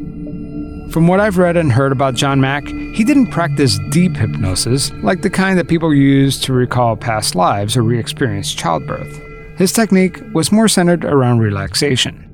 From 0.94 1.06
what 1.06 1.20
I've 1.20 1.38
read 1.38 1.58
and 1.58 1.70
heard 1.70 1.92
about 1.92 2.16
John 2.16 2.40
Mack, 2.40 2.66
he 2.66 3.04
didn't 3.04 3.32
practice 3.32 3.78
deep 3.90 4.16
hypnosis 4.16 4.90
like 5.04 5.22
the 5.22 5.30
kind 5.30 5.60
that 5.60 5.68
people 5.68 5.94
use 5.94 6.40
to 6.40 6.54
recall 6.54 6.96
past 6.96 7.36
lives 7.36 7.76
or 7.76 7.84
re 7.84 8.00
experience 8.00 8.54
childbirth. 8.54 9.20
His 9.58 9.74
technique 9.74 10.22
was 10.34 10.54
more 10.54 10.70
centered 10.70 11.04
around 11.04 11.40
relaxation. 11.40 12.29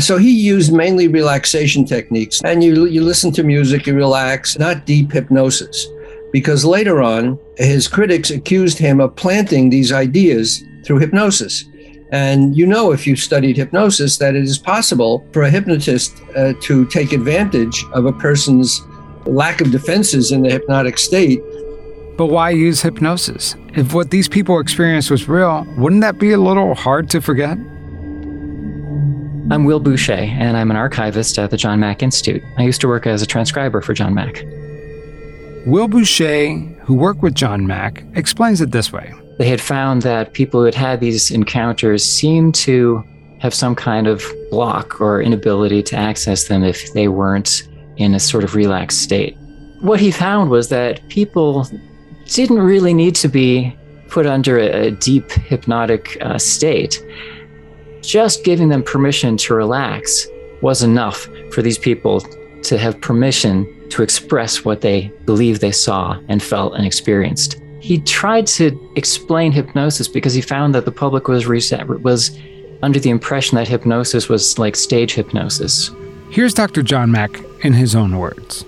So 0.00 0.18
he 0.18 0.30
used 0.30 0.72
mainly 0.72 1.08
relaxation 1.08 1.84
techniques. 1.84 2.40
And 2.44 2.62
you, 2.62 2.86
you 2.86 3.02
listen 3.02 3.32
to 3.32 3.42
music, 3.42 3.86
you 3.86 3.94
relax, 3.94 4.58
not 4.58 4.84
deep 4.84 5.12
hypnosis. 5.12 5.88
Because 6.32 6.64
later 6.64 7.02
on, 7.02 7.38
his 7.56 7.88
critics 7.88 8.30
accused 8.30 8.78
him 8.78 9.00
of 9.00 9.14
planting 9.16 9.70
these 9.70 9.92
ideas 9.92 10.62
through 10.84 10.98
hypnosis. 10.98 11.64
And 12.12 12.56
you 12.56 12.66
know, 12.66 12.92
if 12.92 13.06
you've 13.06 13.18
studied 13.18 13.56
hypnosis, 13.56 14.18
that 14.18 14.34
it 14.34 14.44
is 14.44 14.58
possible 14.58 15.26
for 15.32 15.42
a 15.42 15.50
hypnotist 15.50 16.22
uh, 16.36 16.52
to 16.62 16.84
take 16.86 17.12
advantage 17.12 17.84
of 17.92 18.06
a 18.06 18.12
person's 18.12 18.82
lack 19.24 19.60
of 19.60 19.70
defenses 19.70 20.30
in 20.30 20.42
the 20.42 20.50
hypnotic 20.50 20.98
state. 20.98 21.40
But 22.16 22.26
why 22.26 22.50
use 22.50 22.80
hypnosis? 22.80 23.56
If 23.74 23.92
what 23.92 24.10
these 24.10 24.28
people 24.28 24.60
experienced 24.60 25.10
was 25.10 25.28
real, 25.28 25.66
wouldn't 25.76 26.02
that 26.02 26.18
be 26.18 26.32
a 26.32 26.38
little 26.38 26.74
hard 26.74 27.10
to 27.10 27.20
forget? 27.20 27.58
I'm 29.48 29.64
Will 29.64 29.80
Bueché, 29.80 30.26
and 30.26 30.56
I'm 30.56 30.72
an 30.72 30.76
archivist 30.76 31.38
at 31.38 31.52
the 31.52 31.56
John 31.56 31.78
Mack 31.78 32.02
Institute. 32.02 32.42
I 32.58 32.64
used 32.64 32.80
to 32.80 32.88
work 32.88 33.06
as 33.06 33.22
a 33.22 33.26
transcriber 33.26 33.80
for 33.80 33.94
John 33.94 34.12
Mack. 34.12 34.42
Will 35.66 35.86
Bueché, 35.86 36.76
who 36.80 36.94
worked 36.94 37.22
with 37.22 37.36
John 37.36 37.64
Mack, 37.64 38.02
explains 38.14 38.60
it 38.60 38.72
this 38.72 38.92
way. 38.92 39.14
They 39.38 39.48
had 39.48 39.60
found 39.60 40.02
that 40.02 40.32
people 40.32 40.58
who 40.58 40.64
had 40.64 40.74
had 40.74 40.98
these 40.98 41.30
encounters 41.30 42.04
seemed 42.04 42.56
to 42.56 43.04
have 43.38 43.54
some 43.54 43.76
kind 43.76 44.08
of 44.08 44.24
block 44.50 45.00
or 45.00 45.22
inability 45.22 45.80
to 45.84 45.96
access 45.96 46.48
them 46.48 46.64
if 46.64 46.92
they 46.92 47.06
weren't 47.06 47.68
in 47.98 48.14
a 48.14 48.20
sort 48.20 48.42
of 48.42 48.56
relaxed 48.56 49.00
state. 49.00 49.36
What 49.80 50.00
he 50.00 50.10
found 50.10 50.50
was 50.50 50.70
that 50.70 51.08
people 51.08 51.68
didn't 52.24 52.58
really 52.58 52.94
need 52.94 53.14
to 53.16 53.28
be 53.28 53.76
put 54.08 54.26
under 54.26 54.58
a, 54.58 54.90
deep 54.90 55.30
hypnotic 55.30 56.16
uh, 56.20 56.38
state. 56.38 57.00
Just 58.06 58.44
giving 58.44 58.68
them 58.68 58.84
permission 58.84 59.36
to 59.38 59.54
relax 59.54 60.28
was 60.60 60.84
enough 60.84 61.28
for 61.50 61.60
these 61.60 61.76
people 61.76 62.20
to 62.62 62.78
have 62.78 63.00
permission 63.00 63.66
to 63.90 64.02
express 64.02 64.64
what 64.64 64.80
they 64.80 65.12
believed 65.24 65.60
they 65.60 65.72
saw 65.72 66.16
and 66.28 66.40
felt 66.40 66.74
and 66.74 66.86
experienced. 66.86 67.60
He 67.80 67.98
tried 67.98 68.46
to 68.48 68.92
explain 68.94 69.50
hypnosis 69.50 70.06
because 70.06 70.34
he 70.34 70.40
found 70.40 70.72
that 70.74 70.84
the 70.84 70.92
public 70.92 71.26
was 71.26 71.48
reset, 71.48 71.88
was 71.88 72.38
under 72.80 73.00
the 73.00 73.10
impression 73.10 73.56
that 73.56 73.66
hypnosis 73.66 74.28
was 74.28 74.56
like 74.56 74.76
stage 74.76 75.14
hypnosis. 75.14 75.90
Here's 76.30 76.54
Dr. 76.54 76.82
John 76.82 77.10
Mack 77.10 77.40
in 77.64 77.72
his 77.72 77.96
own 77.96 78.18
words. 78.18 78.64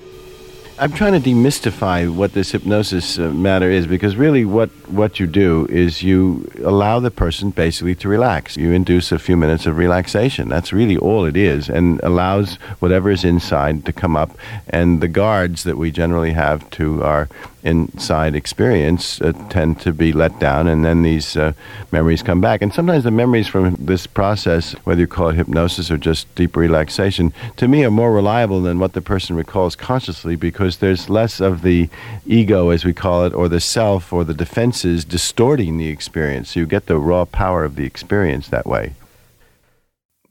I'm 0.81 0.93
trying 0.93 1.21
to 1.21 1.31
demystify 1.31 2.09
what 2.09 2.35
this 2.35 2.53
hypnosis 2.53 3.19
uh, 3.19 3.31
matter 3.31 3.69
is 3.69 3.89
because 3.89 4.15
really 4.15 4.45
what, 4.45 4.69
what 4.89 5.19
you 5.19 5.27
do 5.27 5.67
is 5.69 6.05
you 6.05 6.49
allow 6.63 7.01
the 7.01 7.11
person 7.11 7.51
basically 7.51 7.97
to 7.97 8.09
relax. 8.09 8.57
You 8.57 8.71
induce 8.71 9.11
a 9.11 9.19
few 9.19 9.37
minutes 9.37 9.67
of 9.67 9.77
relaxation. 9.77 10.49
That's 10.49 10.73
really 10.73 10.97
all 10.97 11.25
it 11.25 11.37
is 11.37 11.69
and 11.69 12.01
allows 12.05 12.57
whatever 12.79 13.11
is 13.11 13.25
inside 13.25 13.87
to 13.87 13.93
come 13.93 14.17
up. 14.17 14.31
And 14.69 15.01
the 15.01 15.09
guards 15.09 15.65
that 15.65 15.79
we 15.79 15.91
generally 15.91 16.33
have 16.33 16.71
to 16.71 17.03
our 17.03 17.29
inside 17.63 18.35
experience 18.35 19.21
uh, 19.21 19.33
tend 19.51 19.81
to 19.81 19.93
be 19.93 20.13
let 20.13 20.39
down, 20.39 20.69
and 20.69 20.85
then 20.85 21.03
these 21.03 21.37
uh, 21.37 21.53
memories 21.93 22.23
come 22.23 22.41
back. 22.41 22.63
And 22.63 22.73
sometimes 22.73 23.05
the 23.05 23.11
memories 23.11 23.49
from 23.49 23.77
this 23.79 24.07
process, 24.07 24.73
whether 24.85 25.01
you 25.01 25.07
call 25.07 25.29
it 25.29 25.37
hypnosis 25.37 25.91
or 25.91 25.99
just 25.99 26.33
deep 26.35 26.57
relaxation, 26.57 27.33
to 27.57 27.69
me 27.69 27.85
are 27.85 27.91
more 27.91 28.13
reliable 28.13 28.61
than 28.63 28.79
what 28.79 28.93
the 28.93 29.03
person 29.03 29.37
recalls 29.37 29.75
consciously 29.75 30.37
because 30.37 30.68
there's 30.77 31.09
less 31.09 31.41
of 31.41 31.63
the 31.63 31.89
ego, 32.27 32.69
as 32.69 32.85
we 32.85 32.93
call 32.93 33.25
it, 33.25 33.33
or 33.33 33.49
the 33.49 33.59
self 33.59 34.13
or 34.13 34.23
the 34.23 34.35
defenses 34.35 35.05
distorting 35.05 35.79
the 35.79 35.89
experience. 35.89 36.51
So 36.51 36.61
you 36.61 36.67
get 36.67 36.87
the 36.87 36.99
raw 36.99 37.25
power 37.25 37.65
of 37.65 37.75
the 37.75 37.87
experience 37.87 38.49
that 38.49 38.67
way. 38.67 38.93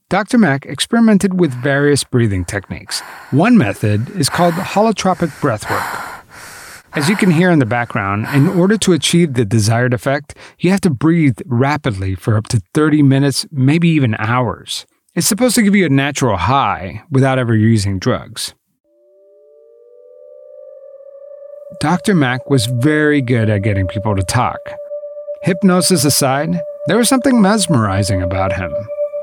Dr. 0.09 0.37
Mack 0.37 0.65
experimented 0.65 1.37
with 1.37 1.51
various 1.51 2.05
breathing 2.05 2.45
techniques. 2.45 3.01
One 3.31 3.57
method 3.57 4.09
is 4.11 4.29
called 4.29 4.53
holotropic 4.53 5.29
breathwork. 5.41 6.23
As 6.93 7.09
you 7.09 7.17
can 7.17 7.29
hear 7.29 7.51
in 7.51 7.59
the 7.59 7.65
background, 7.65 8.25
in 8.33 8.47
order 8.47 8.77
to 8.77 8.93
achieve 8.93 9.33
the 9.33 9.43
desired 9.43 9.93
effect, 9.93 10.35
you 10.59 10.71
have 10.71 10.81
to 10.81 10.89
breathe 10.89 11.37
rapidly 11.45 12.15
for 12.15 12.37
up 12.37 12.47
to 12.47 12.61
30 12.73 13.03
minutes, 13.03 13.45
maybe 13.51 13.89
even 13.89 14.15
hours. 14.17 14.85
It's 15.13 15.27
supposed 15.27 15.55
to 15.55 15.61
give 15.61 15.75
you 15.75 15.85
a 15.85 15.89
natural 15.89 16.37
high 16.37 17.03
without 17.11 17.37
ever 17.37 17.55
using 17.55 17.99
drugs. 17.99 18.53
Dr. 21.79 22.15
Mack 22.15 22.49
was 22.49 22.65
very 22.65 23.21
good 23.21 23.49
at 23.49 23.61
getting 23.61 23.87
people 23.87 24.15
to 24.15 24.23
talk. 24.23 24.73
Hypnosis 25.43 26.05
aside, 26.05 26.59
there 26.87 26.97
was 26.97 27.07
something 27.07 27.39
mesmerizing 27.39 28.23
about 28.23 28.53
him. 28.53 28.73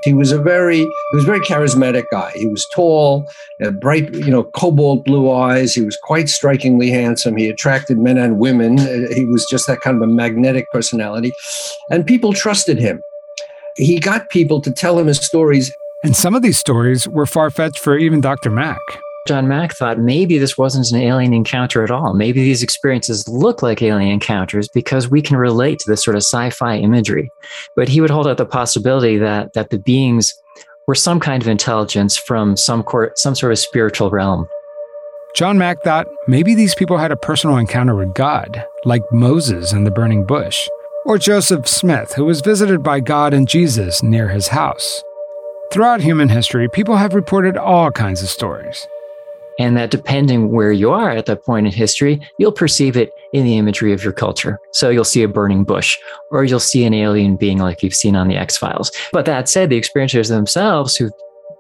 He 0.05 0.13
was 0.13 0.31
a 0.31 0.39
very 0.39 0.79
he 0.79 0.89
was 1.15 1.25
a 1.25 1.27
very 1.27 1.41
charismatic 1.41 2.05
guy. 2.13 2.31
He 2.37 2.47
was 2.47 2.65
tall, 2.73 3.29
had 3.61 3.81
bright, 3.81 4.13
you 4.15 4.31
know, 4.31 4.45
cobalt 4.45 5.05
blue 5.05 5.33
eyes. 5.33 5.75
He 5.75 5.81
was 5.81 5.97
quite 5.97 6.29
strikingly 6.29 6.91
handsome. 6.91 7.37
He 7.37 7.49
attracted 7.49 7.99
men 7.99 8.19
and 8.19 8.39
women. 8.39 8.79
Uh, 8.79 9.13
he 9.13 9.25
was 9.25 9.47
just 9.51 9.67
that 9.67 9.81
kind 9.81 9.97
of 9.97 10.03
a 10.03 10.13
magnetic 10.13 10.71
personality, 10.71 11.33
and 11.91 12.07
people 12.07 12.35
trusted 12.35 12.79
him. 12.79 13.01
He 13.77 13.99
got 13.99 14.29
people 14.29 14.61
to 14.61 14.71
tell 14.71 14.99
him 14.99 15.09
his 15.09 15.19
stories. 15.19 15.73
And 16.05 16.15
some 16.15 16.35
of 16.35 16.43
these 16.43 16.59
stories 16.59 17.09
were 17.09 17.27
far 17.27 17.51
fetched 17.51 17.79
for 17.79 17.97
even 17.97 18.21
Dr. 18.21 18.51
Mack. 18.51 18.79
John 19.27 19.49
Mack 19.49 19.73
thought 19.73 19.99
maybe 19.99 20.37
this 20.37 20.59
wasn't 20.59 20.91
an 20.93 21.01
alien 21.01 21.33
encounter 21.33 21.83
at 21.83 21.91
all. 21.91 22.13
Maybe 22.13 22.43
these 22.43 22.63
experiences 22.63 23.27
look 23.27 23.63
like 23.63 23.81
alien 23.81 24.11
encounters 24.11 24.69
because 24.69 25.09
we 25.09 25.23
can 25.23 25.39
relate 25.39 25.79
to 25.79 25.91
this 25.91 26.05
sort 26.05 26.15
of 26.15 26.23
sci-fi 26.23 26.77
imagery. 26.77 27.31
But 27.75 27.89
he 27.89 28.03
would 28.03 28.11
hold 28.11 28.27
out 28.27 28.37
the 28.37 28.45
possibility 28.45 29.17
that 29.17 29.55
that 29.55 29.71
the 29.71 29.79
beings 29.79 30.35
were 30.87 30.95
some 30.95 31.21
kind 31.21 31.43
of 31.43 31.49
intelligence 31.49 32.19
from 32.19 32.55
some 32.55 32.83
court, 32.83 33.19
some 33.19 33.35
sort 33.35 33.53
of 33.53 33.59
spiritual 33.59 34.11
realm. 34.11 34.47
John 35.35 35.57
Mack 35.57 35.83
thought 35.83 36.07
maybe 36.29 36.55
these 36.55 36.75
people 36.75 36.99
had 36.99 37.11
a 37.11 37.17
personal 37.17 37.57
encounter 37.57 37.95
with 37.95 38.13
God, 38.13 38.63
like 38.85 39.03
Moses 39.11 39.73
in 39.73 39.85
the 39.85 39.91
burning 39.91 40.27
bush, 40.27 40.69
or 41.07 41.17
Joseph 41.17 41.67
Smith, 41.67 42.13
who 42.13 42.27
was 42.27 42.43
visited 42.43 42.83
by 42.83 43.01
God 43.01 43.33
and 43.33 43.49
Jesus 43.49 44.03
near 44.03 44.29
his 44.29 44.49
house. 44.49 45.03
Throughout 45.73 46.03
human 46.03 46.29
history, 46.29 46.69
people 46.69 46.97
have 46.97 47.15
reported 47.15 47.57
all 47.57 47.91
kinds 47.91 48.23
of 48.23 48.29
stories. 48.29 48.87
And 49.59 49.77
that 49.77 49.91
depending 49.91 50.51
where 50.51 50.73
you 50.73 50.91
are 50.91 51.11
at 51.11 51.27
that 51.27 51.45
point 51.45 51.67
in 51.67 51.73
history, 51.73 52.21
you'll 52.39 52.53
perceive 52.53 52.97
it 52.97 53.11
in 53.33 53.45
the 53.45 53.57
imagery 53.57 53.93
of 53.93 54.03
your 54.03 54.13
culture. 54.13 54.59
So 54.73 54.91
you'll 54.91 55.05
see 55.05 55.23
a 55.23 55.29
burning 55.29 55.65
bush 55.65 55.97
or 56.31 56.45
you'll 56.45 56.61
see 56.61 56.85
an 56.85 56.95
alien 56.95 57.37
being 57.37 57.59
like 57.59 57.83
you've 57.83 57.95
seen 57.95 58.17
on 58.17 58.29
the 58.29 58.37
X 58.37 58.57
Files. 58.57 58.91
But 59.13 59.27
that 59.27 59.49
said, 59.49 59.71
the 59.71 59.81
experiencers 59.81 60.29
themselves 60.29 60.97
who've 60.97 61.13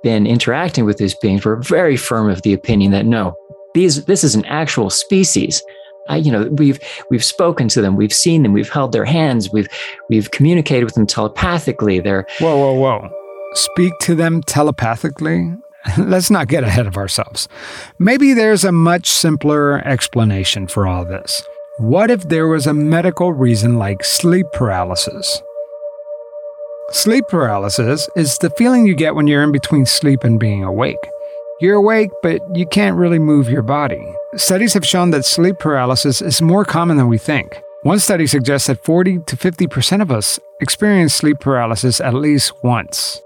been 0.03 0.27
interacting 0.27 0.85
with 0.85 0.99
these 0.99 1.15
beings 1.15 1.45
were 1.45 1.57
very 1.57 1.97
firm 1.97 2.29
of 2.29 2.43
the 2.43 2.53
opinion 2.53 2.91
that 2.93 3.07
no, 3.07 3.35
these, 3.75 4.05
this 4.05 4.25
is 4.25 4.35
an 4.35 4.45
actual 4.47 4.91
species. 4.91 5.63
I, 6.09 6.17
you 6.17 6.31
know, 6.31 6.49
we've 6.53 6.79
we've 7.11 7.25
spoken 7.25 7.69
to 7.69 7.81
them, 7.81 7.97
we've 7.97 8.13
seen 8.13 8.43
them, 8.43 8.53
we've 8.53 8.69
held 8.69 8.93
their 8.93 9.07
hands, 9.07 9.51
we've 9.51 9.69
we've 10.11 10.31
communicated 10.31 10.85
with 10.85 10.95
them 10.95 11.07
telepathically. 11.07 11.99
They're 12.01 12.27
whoa, 12.41 12.57
whoa, 12.59 12.75
whoa! 12.75 13.11
Speak 13.55 13.93
to 14.01 14.15
them 14.15 14.43
telepathically? 14.43 15.55
Let's 15.99 16.31
not 16.31 16.49
get 16.49 16.65
ahead 16.65 16.87
of 16.87 16.97
ourselves. 16.97 17.49
Maybe 17.99 18.33
there's 18.33 18.65
a 18.65 18.73
much 18.73 19.09
simpler 19.09 19.79
explanation 19.87 20.67
for 20.67 20.87
all 20.87 21.05
this. 21.05 21.43
What 21.79 22.11
if 22.11 22.29
there 22.29 22.47
was 22.47 22.67
a 22.67 22.75
medical 22.75 23.33
reason 23.33 23.79
like 23.79 24.05
sleep 24.05 24.47
paralysis? 24.53 25.43
Sleep 26.91 27.25
paralysis 27.29 28.09
is 28.15 28.39
the 28.39 28.51
feeling 28.51 28.87
you 28.87 28.95
get 28.95 29.15
when 29.15 29.27
you're 29.27 29.43
in 29.43 29.53
between 29.53 29.85
sleep 29.87 30.23
and 30.23 30.39
being 30.39 30.63
awake. 30.63 30.99
You're 31.61 31.77
awake, 31.77 32.11
but 32.23 32.41
you 32.55 32.67
can't 32.67 32.97
really 32.97 33.19
move 33.19 33.49
your 33.49 33.63
body. 33.63 34.05
Studies 34.37 34.75
have 34.75 34.87
shown 34.87 35.11
that 35.11 35.25
sleep 35.25 35.59
paralysis 35.59 36.21
is 36.21 36.43
more 36.43 36.65
common 36.65 36.97
than 36.97 37.09
we 37.09 37.19
think. 37.19 37.61
One 37.83 37.99
study 37.99 38.27
suggests 38.27 38.69
that 38.69 38.85
40 38.85 39.21
to 39.27 39.37
50% 39.37 40.03
of 40.03 40.11
us 40.11 40.39
experience 40.61 41.15
sleep 41.15 41.41
paralysis 41.41 42.01
at 42.01 42.15
least 42.15 42.53
once. 42.63 43.21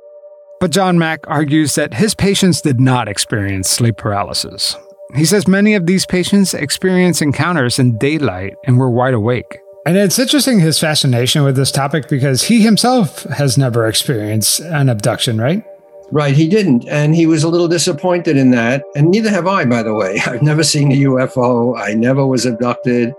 But 0.61 0.73
John 0.73 0.99
Mack 0.99 1.21
argues 1.29 1.77
that 1.77 1.95
his 1.95 2.15
patients 2.15 2.61
did 2.61 2.81
not 2.81 3.09
experience 3.09 3.71
sleep 3.71 3.97
paralysis. 3.97 4.77
He 5.15 5.25
says 5.25 5.47
many 5.47 5.75
of 5.75 5.87
these 5.87 6.05
patients 6.05 6.53
experience 6.53 7.23
encounters 7.23 7.79
in 7.79 7.97
daylight 7.97 8.55
and 8.65 8.79
were 8.79 8.91
wide 8.91 9.15
awake. 9.15 9.59
And 9.87 9.97
it's 9.97 10.19
interesting 10.19 10.61
his 10.61 10.79
fascination 10.79 11.45
with 11.45 11.57
this 11.57 11.71
topic 11.71 12.09
because 12.09 12.43
he 12.43 12.61
himself 12.61 13.23
has 13.25 13.57
never 13.57 13.87
experienced 13.87 14.61
an 14.61 14.89
abduction, 14.89 15.41
right? 15.41 15.65
Right, 16.11 16.35
he 16.35 16.49
didn't. 16.49 16.89
And 16.89 17.15
he 17.15 17.27
was 17.27 17.43
a 17.43 17.49
little 17.49 17.69
disappointed 17.69 18.37
in 18.37 18.51
that. 18.51 18.83
And 18.97 19.11
neither 19.11 19.31
have 19.31 19.47
I, 19.47 19.65
by 19.65 19.83
the 19.83 19.95
way. 19.95 20.21
I've 20.27 20.43
never 20.43 20.63
seen 20.63 20.91
a 20.91 20.97
UFO. 20.97 21.79
I 21.79 21.95
never 21.95 22.27
was 22.27 22.47
abducted. 22.47 23.15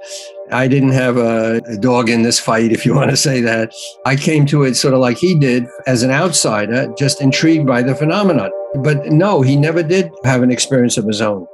I 0.52 0.68
didn't 0.68 0.92
have 0.92 1.18
a, 1.18 1.62
dog 1.80 2.10
in 2.10 2.24
this 2.24 2.40
fight, 2.40 2.72
if 2.72 2.86
you 2.86 2.94
want 2.96 3.12
to 3.12 3.18
say 3.18 3.42
that. 3.42 3.72
I 4.06 4.16
came 4.16 4.46
to 4.48 4.64
it 4.64 4.76
sort 4.76 4.94
of 4.94 5.00
like 5.00 5.18
he 5.18 5.38
did 5.38 5.66
as 5.88 6.04
an 6.04 6.12
outsider, 6.12 6.94
just 6.98 7.22
intrigued 7.22 7.68
by 7.68 7.82
the 7.82 7.96
phenomenon. 7.96 8.52
But 8.76 9.08
no, 9.08 9.42
he 9.42 9.56
never 9.56 9.84
did 9.84 10.12
have 10.24 10.44
an 10.44 10.52
experience 10.52 10.98
of 10.98 11.06
his 11.06 11.22
own. 11.22 11.46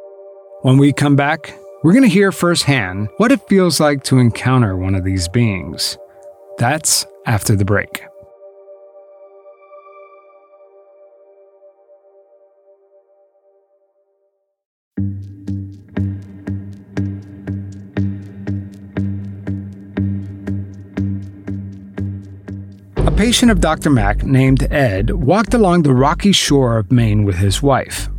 When 0.62 0.77
we 0.77 0.93
come 0.93 1.15
back, 1.15 1.53
we're 1.84 1.93
going 1.93 2.03
to 2.03 2.10
hear 2.10 2.31
firsthand 2.31 3.10
what 3.17 3.31
it 3.31 3.47
feels 3.47 3.79
like 3.79 4.03
to 4.03 4.17
encounter 4.17 4.75
one 4.75 4.95
of 4.95 5.03
these 5.03 5.27
beings. 5.27 5.97
That's 6.58 7.05
after 7.25 7.55
the 7.55 7.65
break. 7.65 8.03
Patient 23.15 23.49
of 23.49 23.62
Dr. 23.62 23.89
Mack 23.89 24.23
named 24.25 24.67
Ed 24.73 25.10
walked 25.12 25.54
along 25.54 25.84
the 25.84 25.93
rocky 25.93 26.34
shore 26.34 26.78
of 26.78 26.91
Maine 26.91 27.23
with 27.23 27.38
his 27.38 27.62
wife. 27.62 28.10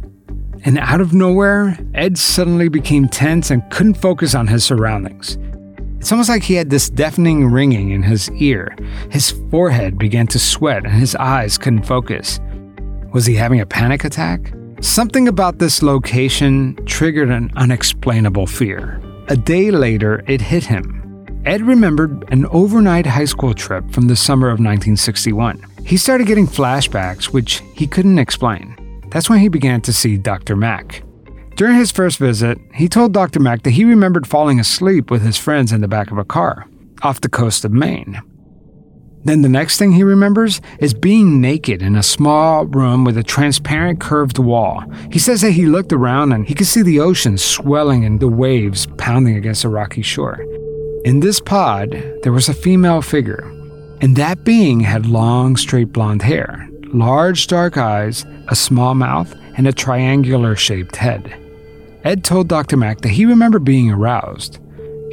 And 0.65 0.79
out 0.79 1.03
of 1.03 1.13
nowhere, 1.13 1.79
Ed 1.93 2.17
suddenly 2.17 2.71
became 2.71 3.07
tense 3.07 3.51
and 3.51 3.69
couldn't 3.71 4.01
focus 4.01 4.35
on 4.35 4.47
his 4.47 4.65
surroundings. 4.65 5.37
It's 5.99 6.11
almost 6.11 6.31
like 6.31 6.43
he 6.43 6.55
had 6.55 6.71
this 6.71 6.89
deafening 6.89 7.47
ringing 7.47 7.91
in 7.91 8.03
his 8.03 8.31
ear. 8.33 8.75
His 9.11 9.33
forehead 9.51 9.99
began 9.99 10.29
to 10.29 10.39
sweat 10.39 10.85
and 10.85 10.95
his 10.95 11.15
eyes 11.17 11.59
couldn't 11.59 11.87
focus. 11.87 12.41
Was 13.13 13.27
he 13.27 13.35
having 13.35 13.61
a 13.61 13.67
panic 13.67 14.05
attack? 14.05 14.55
Something 14.81 15.29
about 15.29 15.59
this 15.59 15.83
location 15.83 16.75
triggered 16.87 17.31
an 17.31 17.51
unexplainable 17.57 18.47
fear. 18.47 19.03
A 19.29 19.37
day 19.37 19.71
later, 19.71 20.25
it 20.27 20.41
hit 20.41 20.65
him. 20.65 21.06
Ed 21.47 21.63
remembered 21.63 22.25
an 22.33 22.45
overnight 22.47 23.07
high 23.07 23.25
school 23.25 23.55
trip 23.55 23.89
from 23.93 24.09
the 24.09 24.17
summer 24.17 24.49
of 24.49 24.59
1961. 24.59 25.65
He 25.87 25.97
started 25.97 26.27
getting 26.27 26.49
flashbacks, 26.49 27.27
which 27.27 27.63
he 27.73 27.87
couldn't 27.87 28.19
explain. 28.19 28.75
That's 29.11 29.31
when 29.31 29.39
he 29.39 29.47
began 29.47 29.81
to 29.83 29.93
see 29.93 30.17
Dr. 30.17 30.57
Mack. 30.57 31.05
During 31.55 31.77
his 31.77 31.93
first 31.93 32.19
visit, 32.19 32.59
he 32.75 32.89
told 32.89 33.13
Dr. 33.13 33.39
Mack 33.39 33.63
that 33.63 33.71
he 33.71 33.85
remembered 33.85 34.27
falling 34.27 34.59
asleep 34.59 35.09
with 35.09 35.23
his 35.23 35.39
friends 35.39 35.71
in 35.71 35.83
the 35.83 35.89
back 35.89 36.11
of 36.11 36.19
a 36.19 36.25
car 36.25 36.67
off 37.03 37.21
the 37.21 37.29
coast 37.29 37.65
of 37.65 37.71
Maine. 37.71 38.21
Then 39.23 39.43
the 39.43 39.49
next 39.49 39.79
thing 39.79 39.93
he 39.93 40.03
remembers 40.03 40.61
is 40.81 40.95
being 40.95 41.41
naked 41.41 41.81
in 41.81 41.95
a 41.95 42.03
small 42.03 42.67
room 42.67 43.05
with 43.05 43.17
a 43.17 43.23
transparent 43.23 44.01
curved 44.01 44.39
wall. 44.39 44.83
He 45.13 45.21
says 45.21 45.43
that 45.43 45.53
he 45.53 45.67
looked 45.67 45.93
around 45.93 46.33
and 46.33 46.47
he 46.47 46.55
could 46.55 46.67
see 46.67 46.83
the 46.83 47.01
ocean 47.01 47.39
swelling 47.39 48.05
and 48.05 48.19
the 48.19 48.29
waves 48.29 48.87
pounding 48.99 49.37
against 49.37 49.65
a 49.65 49.69
rocky 49.69 50.03
shore. 50.03 50.45
In 51.07 51.21
this 51.21 51.39
pod, 51.39 51.91
there 52.25 52.33
was 52.33 52.49
a 52.49 52.53
female 52.53 53.01
figure, 53.01 53.45
and 54.01 54.17
that 54.17 54.43
being 54.43 54.81
had 54.81 55.07
long, 55.07 55.57
straight 55.57 55.93
blonde 55.93 56.23
hair, 56.23 56.69
large, 56.87 57.47
dark 57.47 57.77
eyes, 57.77 58.25
a 58.49 58.57
small 58.57 58.97
mouth, 58.97 59.33
and 59.57 59.69
a 59.69 59.73
triangular 59.73 60.57
shaped 60.57 60.97
head. 60.97 61.33
Ed 62.03 62.25
told 62.25 62.49
Dr. 62.49 62.77
Mack 62.77 63.03
that 63.03 63.11
he 63.11 63.25
remembered 63.25 63.65
being 63.65 63.89
aroused. 63.89 64.59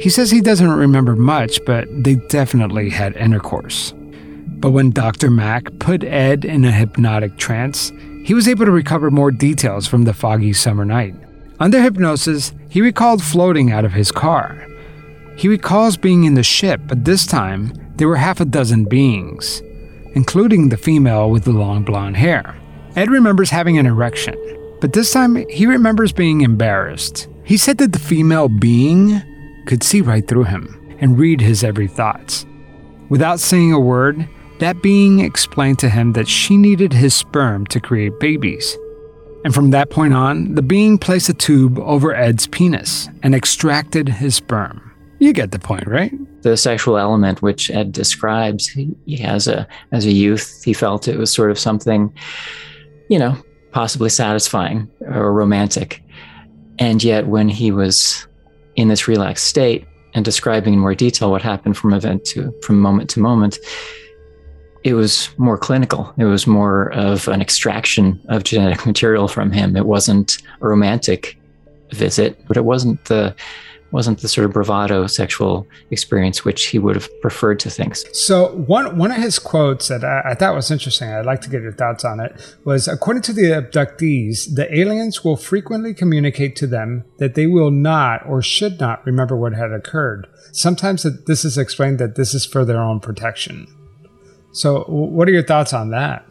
He 0.00 0.10
says 0.10 0.32
he 0.32 0.40
doesn't 0.40 0.68
remember 0.68 1.14
much, 1.14 1.64
but 1.64 1.86
they 2.02 2.16
definitely 2.28 2.90
had 2.90 3.16
intercourse. 3.16 3.94
But 4.48 4.72
when 4.72 4.90
Dr. 4.90 5.30
Mack 5.30 5.78
put 5.78 6.02
Ed 6.02 6.44
in 6.44 6.64
a 6.64 6.72
hypnotic 6.72 7.36
trance, 7.36 7.92
he 8.24 8.34
was 8.34 8.48
able 8.48 8.64
to 8.64 8.72
recover 8.72 9.12
more 9.12 9.30
details 9.30 9.86
from 9.86 10.02
the 10.02 10.12
foggy 10.12 10.54
summer 10.54 10.84
night. 10.84 11.14
Under 11.60 11.80
hypnosis, 11.80 12.52
he 12.68 12.80
recalled 12.80 13.22
floating 13.22 13.70
out 13.70 13.84
of 13.84 13.92
his 13.92 14.10
car. 14.10 14.66
He 15.36 15.48
recalls 15.48 15.96
being 15.96 16.24
in 16.24 16.34
the 16.34 16.42
ship, 16.42 16.80
but 16.86 17.04
this 17.04 17.26
time 17.26 17.72
there 17.96 18.08
were 18.08 18.16
half 18.16 18.40
a 18.40 18.44
dozen 18.44 18.84
beings, 18.84 19.62
including 20.14 20.68
the 20.68 20.76
female 20.76 21.30
with 21.30 21.44
the 21.44 21.52
long 21.52 21.84
blonde 21.84 22.16
hair. 22.16 22.56
Ed 22.96 23.10
remembers 23.10 23.50
having 23.50 23.78
an 23.78 23.86
erection, 23.86 24.34
but 24.80 24.92
this 24.92 25.12
time 25.12 25.36
he 25.48 25.66
remembers 25.66 26.12
being 26.12 26.42
embarrassed. 26.42 27.28
He 27.44 27.56
said 27.56 27.78
that 27.78 27.92
the 27.92 27.98
female 27.98 28.48
being 28.48 29.20
could 29.66 29.82
see 29.82 30.00
right 30.00 30.26
through 30.26 30.44
him 30.44 30.96
and 31.00 31.18
read 31.18 31.40
his 31.40 31.64
every 31.64 31.88
thoughts. 31.88 32.46
Without 33.08 33.40
saying 33.40 33.72
a 33.72 33.80
word, 33.80 34.28
that 34.60 34.82
being 34.82 35.20
explained 35.20 35.78
to 35.80 35.88
him 35.88 36.12
that 36.12 36.28
she 36.28 36.56
needed 36.56 36.92
his 36.92 37.12
sperm 37.14 37.66
to 37.66 37.80
create 37.80 38.20
babies. 38.20 38.78
And 39.44 39.52
from 39.52 39.70
that 39.70 39.90
point 39.90 40.14
on, 40.14 40.54
the 40.54 40.62
being 40.62 40.96
placed 40.96 41.28
a 41.28 41.34
tube 41.34 41.78
over 41.80 42.14
Ed's 42.14 42.46
penis 42.46 43.10
and 43.22 43.34
extracted 43.34 44.08
his 44.08 44.36
sperm. 44.36 44.93
You 45.18 45.32
get 45.32 45.52
the 45.52 45.58
point, 45.58 45.86
right? 45.86 46.12
The 46.42 46.56
sexual 46.56 46.98
element, 46.98 47.42
which 47.42 47.70
Ed 47.70 47.92
describes, 47.92 48.68
he, 48.68 48.94
he 49.06 49.16
has 49.18 49.48
a 49.48 49.66
as 49.92 50.06
a 50.06 50.12
youth, 50.12 50.62
he 50.64 50.72
felt 50.72 51.08
it 51.08 51.18
was 51.18 51.32
sort 51.32 51.50
of 51.50 51.58
something, 51.58 52.12
you 53.08 53.18
know, 53.18 53.36
possibly 53.72 54.10
satisfying 54.10 54.90
or 55.00 55.32
romantic. 55.32 56.02
And 56.78 57.02
yet, 57.02 57.28
when 57.28 57.48
he 57.48 57.70
was 57.70 58.26
in 58.76 58.88
this 58.88 59.06
relaxed 59.06 59.46
state 59.46 59.86
and 60.14 60.24
describing 60.24 60.74
in 60.74 60.80
more 60.80 60.94
detail 60.94 61.30
what 61.30 61.42
happened 61.42 61.76
from 61.76 61.94
event 61.94 62.24
to 62.26 62.52
from 62.62 62.80
moment 62.80 63.08
to 63.10 63.20
moment, 63.20 63.58
it 64.82 64.94
was 64.94 65.30
more 65.38 65.56
clinical. 65.56 66.12
It 66.18 66.24
was 66.24 66.46
more 66.46 66.92
of 66.92 67.28
an 67.28 67.40
extraction 67.40 68.20
of 68.28 68.44
genetic 68.44 68.84
material 68.92 69.28
from 69.28 69.50
him. 69.50 69.76
It 69.76 69.86
wasn't 69.86 70.38
a 70.60 70.68
romantic 70.68 71.38
visit, 71.90 72.38
but 72.46 72.56
it 72.56 72.64
wasn't 72.64 73.04
the 73.06 73.34
wasn't 73.94 74.18
the 74.18 74.28
sort 74.28 74.44
of 74.44 74.52
bravado 74.52 75.06
sexual 75.06 75.68
experience 75.92 76.44
which 76.44 76.66
he 76.66 76.80
would 76.80 76.96
have 76.96 77.08
preferred 77.20 77.60
to 77.60 77.70
think. 77.70 77.94
So 78.12 78.48
one 78.56 78.98
one 78.98 79.12
of 79.12 79.18
his 79.18 79.38
quotes 79.38 79.86
that 79.86 80.02
I, 80.02 80.32
I, 80.32 80.34
thought 80.34 80.56
was 80.56 80.68
interesting, 80.72 81.10
I'd 81.10 81.24
like 81.24 81.40
to 81.42 81.48
get 81.48 81.62
your 81.62 81.72
thoughts 81.72 82.04
on 82.04 82.18
it, 82.18 82.32
was 82.64 82.88
according 82.88 83.22
to 83.22 83.32
the 83.32 83.52
abductees, 83.52 84.52
the 84.52 84.66
aliens 84.76 85.22
will 85.22 85.36
frequently 85.36 85.94
communicate 85.94 86.56
to 86.56 86.66
them 86.66 87.04
that 87.18 87.36
they 87.36 87.46
will 87.46 87.70
not 87.70 88.26
or 88.26 88.42
should 88.42 88.80
not 88.80 89.06
remember 89.06 89.36
what 89.36 89.54
had 89.54 89.70
occurred. 89.70 90.26
Sometimes 90.50 91.04
this 91.26 91.44
is 91.44 91.56
explained 91.56 92.00
that 92.00 92.16
this 92.16 92.34
is 92.34 92.44
for 92.44 92.64
their 92.64 92.82
own 92.82 92.98
protection. 92.98 93.68
So 94.50 94.80
what 94.88 95.28
are 95.28 95.32
your 95.32 95.46
thoughts 95.46 95.72
on 95.72 95.90
that? 95.90 96.26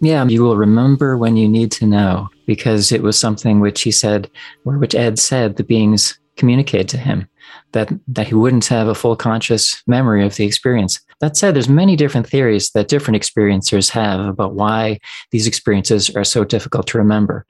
Yeah, 0.00 0.26
you 0.26 0.42
will 0.42 0.56
remember 0.56 1.16
when 1.16 1.36
you 1.36 1.48
need 1.48 1.70
to 1.72 1.86
know 1.86 2.30
because 2.46 2.90
it 2.90 3.04
was 3.04 3.16
something 3.16 3.60
which 3.60 3.82
he 3.82 3.92
said, 3.92 4.28
or 4.64 4.76
which 4.76 4.96
Ed 4.96 5.20
said, 5.20 5.54
the 5.54 5.62
beings 5.62 6.18
communicated 6.36 6.88
to 6.88 6.98
him 6.98 7.28
that 7.72 7.90
that 8.08 8.26
he 8.26 8.34
wouldn't 8.34 8.66
have 8.66 8.88
a 8.88 8.94
full 8.94 9.16
conscious 9.16 9.82
memory 9.86 10.24
of 10.24 10.36
the 10.36 10.44
experience. 10.44 11.00
That 11.20 11.36
said, 11.36 11.54
there's 11.54 11.68
many 11.68 11.96
different 11.96 12.26
theories 12.26 12.70
that 12.70 12.88
different 12.88 13.20
experiencers 13.20 13.90
have 13.90 14.20
about 14.20 14.54
why 14.54 15.00
these 15.30 15.46
experiences 15.46 16.10
are 16.10 16.24
so 16.24 16.44
difficult 16.44 16.86
to 16.88 16.98
remember. 16.98 17.46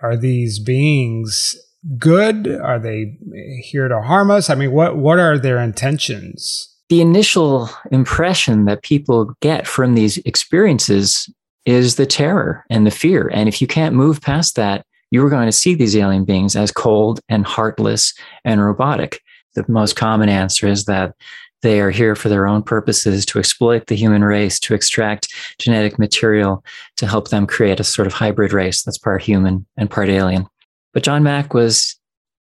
Are 0.00 0.16
these 0.16 0.58
beings 0.58 1.56
good? 1.98 2.48
Are 2.48 2.78
they 2.78 3.16
here 3.60 3.88
to 3.88 4.00
harm 4.00 4.30
us? 4.30 4.50
I 4.50 4.54
mean, 4.54 4.72
what 4.72 4.96
what 4.96 5.18
are 5.18 5.38
their 5.38 5.58
intentions? 5.58 6.68
The 6.88 7.00
initial 7.00 7.70
impression 7.90 8.64
that 8.66 8.82
people 8.82 9.34
get 9.40 9.66
from 9.66 9.94
these 9.94 10.18
experiences 10.18 11.32
is 11.64 11.96
the 11.96 12.06
terror 12.06 12.64
and 12.68 12.86
the 12.86 12.90
fear. 12.90 13.30
And 13.32 13.48
if 13.48 13.60
you 13.60 13.66
can't 13.66 13.94
move 13.94 14.20
past 14.20 14.56
that, 14.56 14.84
you 15.12 15.22
were 15.22 15.28
going 15.28 15.46
to 15.46 15.52
see 15.52 15.74
these 15.74 15.94
alien 15.94 16.24
beings 16.24 16.56
as 16.56 16.72
cold 16.72 17.20
and 17.28 17.44
heartless 17.44 18.14
and 18.46 18.64
robotic. 18.64 19.20
The 19.54 19.64
most 19.68 19.94
common 19.94 20.30
answer 20.30 20.66
is 20.66 20.86
that 20.86 21.14
they 21.60 21.80
are 21.80 21.90
here 21.90 22.16
for 22.16 22.30
their 22.30 22.48
own 22.48 22.62
purposes 22.62 23.26
to 23.26 23.38
exploit 23.38 23.86
the 23.86 23.94
human 23.94 24.24
race, 24.24 24.58
to 24.60 24.74
extract 24.74 25.28
genetic 25.58 25.98
material 25.98 26.64
to 26.96 27.06
help 27.06 27.28
them 27.28 27.46
create 27.46 27.78
a 27.78 27.84
sort 27.84 28.06
of 28.06 28.14
hybrid 28.14 28.54
race 28.54 28.82
that's 28.82 28.96
part 28.96 29.22
human 29.22 29.66
and 29.76 29.90
part 29.90 30.08
alien. 30.08 30.46
But 30.94 31.02
John 31.02 31.22
Mack 31.22 31.52
was 31.52 31.94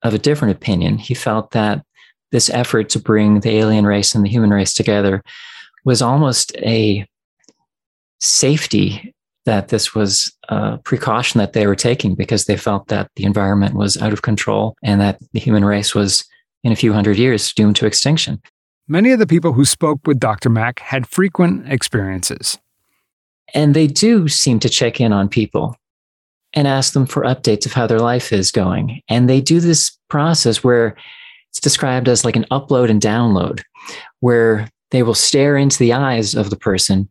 of 0.03 0.15
a 0.15 0.19
different 0.19 0.57
opinion. 0.57 0.97
He 0.97 1.15
felt 1.15 1.51
that 1.51 1.85
this 2.33 2.49
effort 2.49 2.89
to 2.91 2.99
bring 2.99 3.41
the 3.41 3.59
alien 3.59 3.87
race 3.87 4.15
and 4.15 4.25
the 4.25 4.31
human 4.31 4.51
race 4.51 4.73
together 4.73 5.23
was 5.85 6.01
almost 6.01 6.57
a 6.57 7.07
safety 8.21 9.14
that 9.45 9.69
this 9.69 9.95
was 9.95 10.33
a 10.49 10.79
precaution 10.79 11.39
that 11.39 11.53
they 11.53 11.67
were 11.67 11.77
taking 11.77 12.15
because 12.15 12.47
they 12.47 12.57
felt 12.57 12.89
that 12.89 13.11
the 13.17 13.25
environment 13.25 13.75
was 13.75 13.97
out 14.01 14.13
of 14.13 14.23
control 14.23 14.75
and 14.83 15.01
that 15.01 15.19
the 15.33 15.41
human 15.41 15.65
race 15.65 15.95
was, 15.95 16.25
in 16.63 16.73
a 16.73 16.77
few 16.77 16.93
hundred 16.93 17.19
years, 17.19 17.53
doomed 17.53 17.77
to 17.77 17.87
extinction. 17.87 18.41
Many 18.89 19.13
of 19.13 19.19
the 19.19 19.27
people 19.27 19.53
who 19.53 19.65
spoke 19.65 20.01
with 20.07 20.21
Dr. 20.21 20.51
Mack 20.51 20.81
had 20.81 21.07
frequent 21.07 21.71
experiences. 21.71 22.59
And 23.55 23.75
they 23.75 23.87
do 23.87 24.29
seem 24.29 24.59
to 24.61 24.69
check 24.69 25.01
in 25.01 25.13
on 25.13 25.29
people 25.29 25.77
and 26.55 26.69
ask 26.69 26.93
them 26.93 27.07
for 27.07 27.23
updates 27.23 27.67
of 27.67 27.73
how 27.73 27.87
their 27.87 28.01
life 28.01 28.33
is 28.33 28.51
going. 28.51 29.01
And 29.09 29.29
they 29.29 29.41
do 29.41 29.61
this 29.61 29.97
process 30.09 30.63
where 30.63 30.97
it's 31.51 31.61
described 31.61 32.09
as 32.09 32.25
like 32.25 32.37
an 32.37 32.47
upload 32.51 32.91
and 32.91 33.01
download, 33.01 33.63
where 34.21 34.69
they 34.91 35.03
will 35.03 35.15
stare 35.15 35.57
into 35.57 35.79
the 35.79 35.93
eyes 35.93 36.35
of 36.35 36.51
the 36.51 36.57
person 36.57 37.09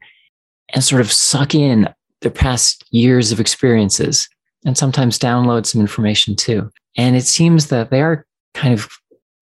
and 0.74 0.84
sort 0.84 1.02
of 1.02 1.12
suck 1.12 1.54
in 1.54 1.88
their 2.24 2.32
past 2.32 2.84
years 2.92 3.32
of 3.32 3.40
experiences 3.40 4.28
and 4.66 4.78
sometimes 4.78 5.20
download 5.20 5.66
some 5.66 5.82
information 5.82 6.36
too. 6.36 6.70
And 6.98 7.16
it 7.16 7.26
seems 7.26 7.68
that 7.68 7.90
they 7.90 8.02
are 8.02 8.26
kind 8.54 8.74
of 8.74 8.90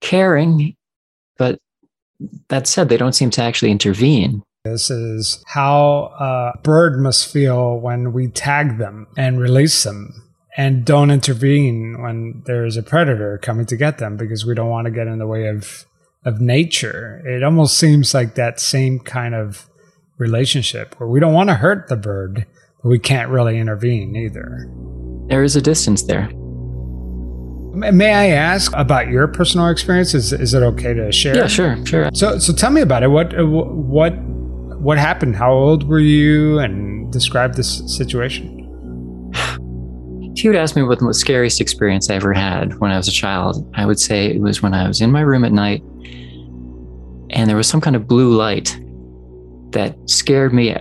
caring, 0.01 0.75
but 1.37 1.59
that 2.49 2.67
said, 2.67 2.89
they 2.89 2.97
don't 2.97 3.13
seem 3.13 3.29
to 3.31 3.41
actually 3.41 3.71
intervene. 3.71 4.43
This 4.63 4.91
is 4.91 5.43
how 5.47 6.11
a 6.19 6.59
bird 6.61 6.99
must 6.99 7.31
feel 7.31 7.79
when 7.79 8.13
we 8.13 8.27
tag 8.27 8.77
them 8.77 9.07
and 9.17 9.39
release 9.39 9.83
them 9.83 10.13
and 10.57 10.85
don't 10.85 11.09
intervene 11.09 12.01
when 12.01 12.43
there's 12.45 12.77
a 12.77 12.83
predator 12.83 13.39
coming 13.41 13.65
to 13.67 13.75
get 13.75 13.97
them 13.97 14.17
because 14.17 14.45
we 14.45 14.53
don't 14.53 14.69
want 14.69 14.85
to 14.85 14.91
get 14.91 15.07
in 15.07 15.17
the 15.17 15.25
way 15.25 15.47
of 15.47 15.85
of 16.23 16.39
nature. 16.39 17.21
It 17.25 17.43
almost 17.43 17.77
seems 17.77 18.13
like 18.13 18.35
that 18.35 18.59
same 18.59 18.99
kind 18.99 19.33
of 19.35 19.67
relationship 20.17 20.99
where 20.99 21.09
we 21.09 21.19
don't 21.19 21.33
want 21.33 21.49
to 21.49 21.55
hurt 21.55 21.87
the 21.87 21.95
bird, 21.95 22.45
we 22.83 22.99
can't 22.99 23.29
really 23.29 23.57
intervene 23.57 24.15
either. 24.15 24.69
There 25.27 25.43
is 25.43 25.55
a 25.55 25.61
distance 25.61 26.03
there. 26.03 26.29
May 27.73 28.13
I 28.13 28.27
ask 28.27 28.73
about 28.75 29.07
your 29.07 29.27
personal 29.27 29.67
experience? 29.67 30.13
Is, 30.13 30.33
is 30.33 30.53
it 30.53 30.61
okay 30.61 30.93
to 30.93 31.11
share? 31.11 31.35
Yeah, 31.35 31.47
sure, 31.47 31.85
sure. 31.85 32.09
So, 32.13 32.37
so 32.37 32.53
tell 32.53 32.71
me 32.71 32.81
about 32.81 33.03
it. 33.03 33.07
What, 33.07 33.37
uh, 33.39 33.45
what, 33.45 34.17
what 34.17 34.97
happened? 34.97 35.35
How 35.37 35.53
old 35.53 35.87
were 35.87 35.99
you? 35.99 36.59
And 36.59 37.11
describe 37.13 37.55
this 37.55 37.81
situation. 37.95 38.57
If 40.33 40.43
you 40.43 40.49
would 40.49 40.57
ask 40.57 40.75
me 40.75 40.81
what 40.81 40.99
the 40.99 41.13
scariest 41.13 41.61
experience 41.61 42.09
I 42.09 42.15
ever 42.15 42.33
had 42.33 42.79
when 42.79 42.91
I 42.91 42.97
was 42.97 43.07
a 43.07 43.11
child, 43.11 43.69
I 43.75 43.85
would 43.85 43.99
say 43.99 44.27
it 44.27 44.41
was 44.41 44.61
when 44.61 44.73
I 44.73 44.87
was 44.87 44.99
in 45.01 45.11
my 45.11 45.21
room 45.21 45.43
at 45.43 45.51
night 45.51 45.83
and 47.31 47.49
there 47.49 47.55
was 47.55 47.67
some 47.67 47.79
kind 47.79 47.95
of 47.95 48.07
blue 48.07 48.35
light 48.35 48.77
that 49.71 49.95
scared 50.05 50.53
me 50.53 50.75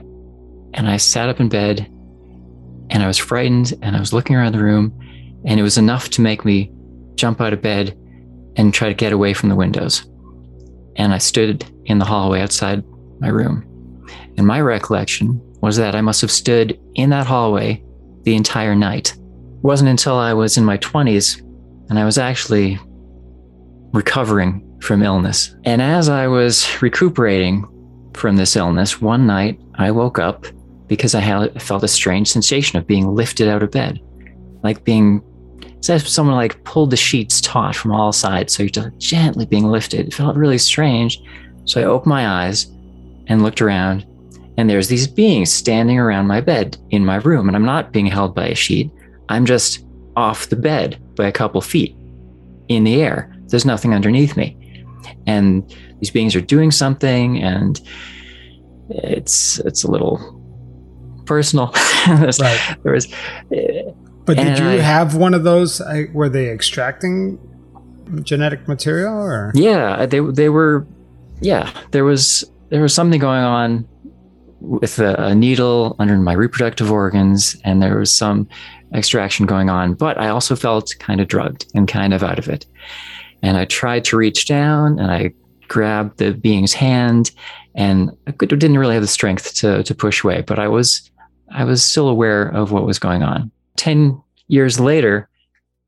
and 0.75 0.89
I 0.89 0.97
sat 0.97 1.29
up 1.29 1.41
in 1.41 1.49
bed 1.49 1.87
and 2.91 3.03
I 3.03 3.07
was 3.07 3.19
frightened 3.19 3.75
and 3.83 3.97
I 3.97 4.01
was 4.01 4.13
looking 4.13 4.37
around 4.37 4.53
the 4.53 4.63
room 4.63 4.97
and 5.45 5.59
it 5.59 5.63
was 5.63 5.79
enough 5.79 6.11
to 6.11 6.21
make 6.21 6.45
me 6.45 6.73
jump 7.15 7.41
out 7.41 7.53
of 7.53 7.63
bed 7.63 7.97
and 8.57 8.75
try 8.75 8.89
to 8.89 8.95
get 8.95 9.13
away 9.13 9.33
from 9.33 9.49
the 9.49 9.57
windows. 9.57 10.07
And 10.97 11.15
I 11.15 11.19
stood 11.19 11.65
in 11.85 11.99
the 11.99 12.05
hallway 12.05 12.41
outside 12.41 12.85
my 13.21 13.29
room. 13.29 13.67
And 14.37 14.47
my 14.47 14.61
recollection 14.61 15.41
was 15.61 15.77
that 15.77 15.95
I 15.95 16.01
must 16.01 16.21
have 16.21 16.31
stood 16.31 16.79
in 16.95 17.11
that 17.11 17.27
hallway 17.27 17.83
the 18.23 18.35
entire 18.35 18.75
night. 18.75 19.13
It 19.13 19.63
wasn't 19.63 19.91
until 19.91 20.17
I 20.17 20.33
was 20.33 20.57
in 20.57 20.65
my 20.65 20.79
20s 20.79 21.41
and 21.89 21.99
I 21.99 22.05
was 22.05 22.19
actually 22.19 22.79
recovering 23.93 24.67
from 24.81 25.03
illness. 25.03 25.55
And 25.65 25.83
as 25.83 26.09
I 26.09 26.27
was 26.27 26.81
recuperating 26.83 27.67
from 28.15 28.37
this 28.37 28.57
illness, 28.57 29.01
one 29.01 29.27
night 29.27 29.61
I 29.75 29.91
woke 29.91 30.19
up 30.19 30.47
because 30.91 31.15
I 31.15 31.21
had 31.21 31.63
felt 31.63 31.85
a 31.85 31.89
strange 31.89 32.29
sensation 32.29 32.77
of 32.77 32.87
being 32.87 33.15
lifted 33.15 33.47
out 33.47 33.63
of 33.63 33.71
bed, 33.71 34.01
like 34.65 34.83
being 34.83 35.23
as 35.89 36.13
someone 36.13 36.35
like 36.35 36.63
pulled 36.65 36.91
the 36.91 36.97
sheets 36.97 37.41
taut 37.41 37.77
from 37.77 37.93
all 37.93 38.13
sides, 38.13 38.53
so 38.53 38.65
you're 38.65 38.71
just 38.71 38.99
gently 38.99 39.47
being 39.47 39.67
lifted. 39.67 40.09
It 40.09 40.15
felt 40.15 40.37
really 40.37 40.59
strange. 40.59 41.23
So 41.65 41.81
I 41.81 41.85
opened 41.85 42.11
my 42.11 42.27
eyes 42.27 42.67
and 43.29 43.43
looked 43.43 43.63
around, 43.63 44.05
and 44.59 44.69
there's 44.69 44.89
these 44.89 45.07
beings 45.07 45.53
standing 45.53 45.97
around 45.97 46.27
my 46.27 46.41
bed 46.41 46.77
in 46.91 47.07
my 47.07 47.17
room, 47.17 47.47
and 47.47 47.57
I'm 47.57 47.65
not 47.65 47.93
being 47.93 48.07
held 48.07 48.35
by 48.35 48.49
a 48.49 48.55
sheet. 48.57 48.91
I'm 49.29 49.47
just 49.47 49.87
off 50.17 50.49
the 50.49 50.57
bed 50.57 51.01
by 51.15 51.29
a 51.29 51.33
couple 51.33 51.61
feet 51.61 51.95
in 52.67 52.83
the 52.83 53.01
air. 53.01 53.33
There's 53.47 53.65
nothing 53.65 53.95
underneath 53.95 54.37
me. 54.37 54.85
And 55.29 55.73
these 56.01 56.11
beings 56.11 56.35
are 56.35 56.41
doing 56.41 56.73
something, 56.73 57.41
and 57.41 57.81
it's 58.89 59.61
it's 59.61 59.85
a 59.85 59.91
little 59.91 60.40
personal. 61.31 61.71
right. 62.09 62.77
There 62.83 62.93
was 62.93 63.07
but 64.31 64.37
did 64.37 64.59
you 64.59 64.69
I, 64.69 64.77
have 64.77 65.17
one 65.17 65.33
of 65.33 65.45
those? 65.45 65.81
Were 66.13 66.29
they 66.29 66.51
extracting 66.51 67.39
genetic 68.23 68.69
material, 68.69 69.15
or 69.15 69.53
yeah, 69.55 69.93
uh, 69.93 70.07
they 70.07 70.21
they 70.21 70.49
were. 70.49 70.87
Yeah, 71.41 71.71
there 71.93 72.05
was 72.05 72.45
there 72.69 72.83
was 72.83 72.95
something 72.95 73.19
going 73.19 73.43
on 73.43 73.89
with 74.61 74.99
a, 74.99 75.15
a 75.21 75.35
needle 75.35 75.97
under 75.99 76.17
my 76.17 76.33
reproductive 76.33 76.93
organs, 76.93 77.57
and 77.65 77.83
there 77.83 77.99
was 77.99 78.13
some 78.13 78.49
extraction 78.95 79.47
going 79.47 79.71
on. 79.71 79.95
But 79.95 80.19
I 80.19 80.29
also 80.29 80.55
felt 80.55 80.95
kind 80.99 81.21
of 81.21 81.29
drugged 81.29 81.67
and 81.75 81.89
kind 81.89 82.13
of 82.13 82.23
out 82.23 82.39
of 82.39 82.49
it. 82.49 82.67
And 83.43 83.57
I 83.57 83.65
tried 83.65 84.05
to 84.05 84.17
reach 84.17 84.47
down, 84.47 84.99
and 84.99 85.11
I 85.11 85.33
grabbed 85.69 86.19
the 86.19 86.35
being's 86.35 86.75
hand, 86.75 87.31
and 87.75 88.11
I 88.27 88.33
didn't 88.33 88.79
really 88.79 88.95
have 88.95 89.03
the 89.03 89.09
strength 89.09 89.55
to 89.57 89.83
to 89.83 89.95
push 89.95 90.23
away. 90.23 90.43
But 90.43 90.59
I 90.59 90.69
was 90.69 91.11
I 91.53 91.65
was 91.65 91.83
still 91.83 92.09
aware 92.09 92.49
of 92.49 92.73
what 92.73 92.87
was 92.87 92.99
going 92.99 93.23
on. 93.23 93.51
10 93.77 94.21
years 94.49 94.79
later, 94.79 95.29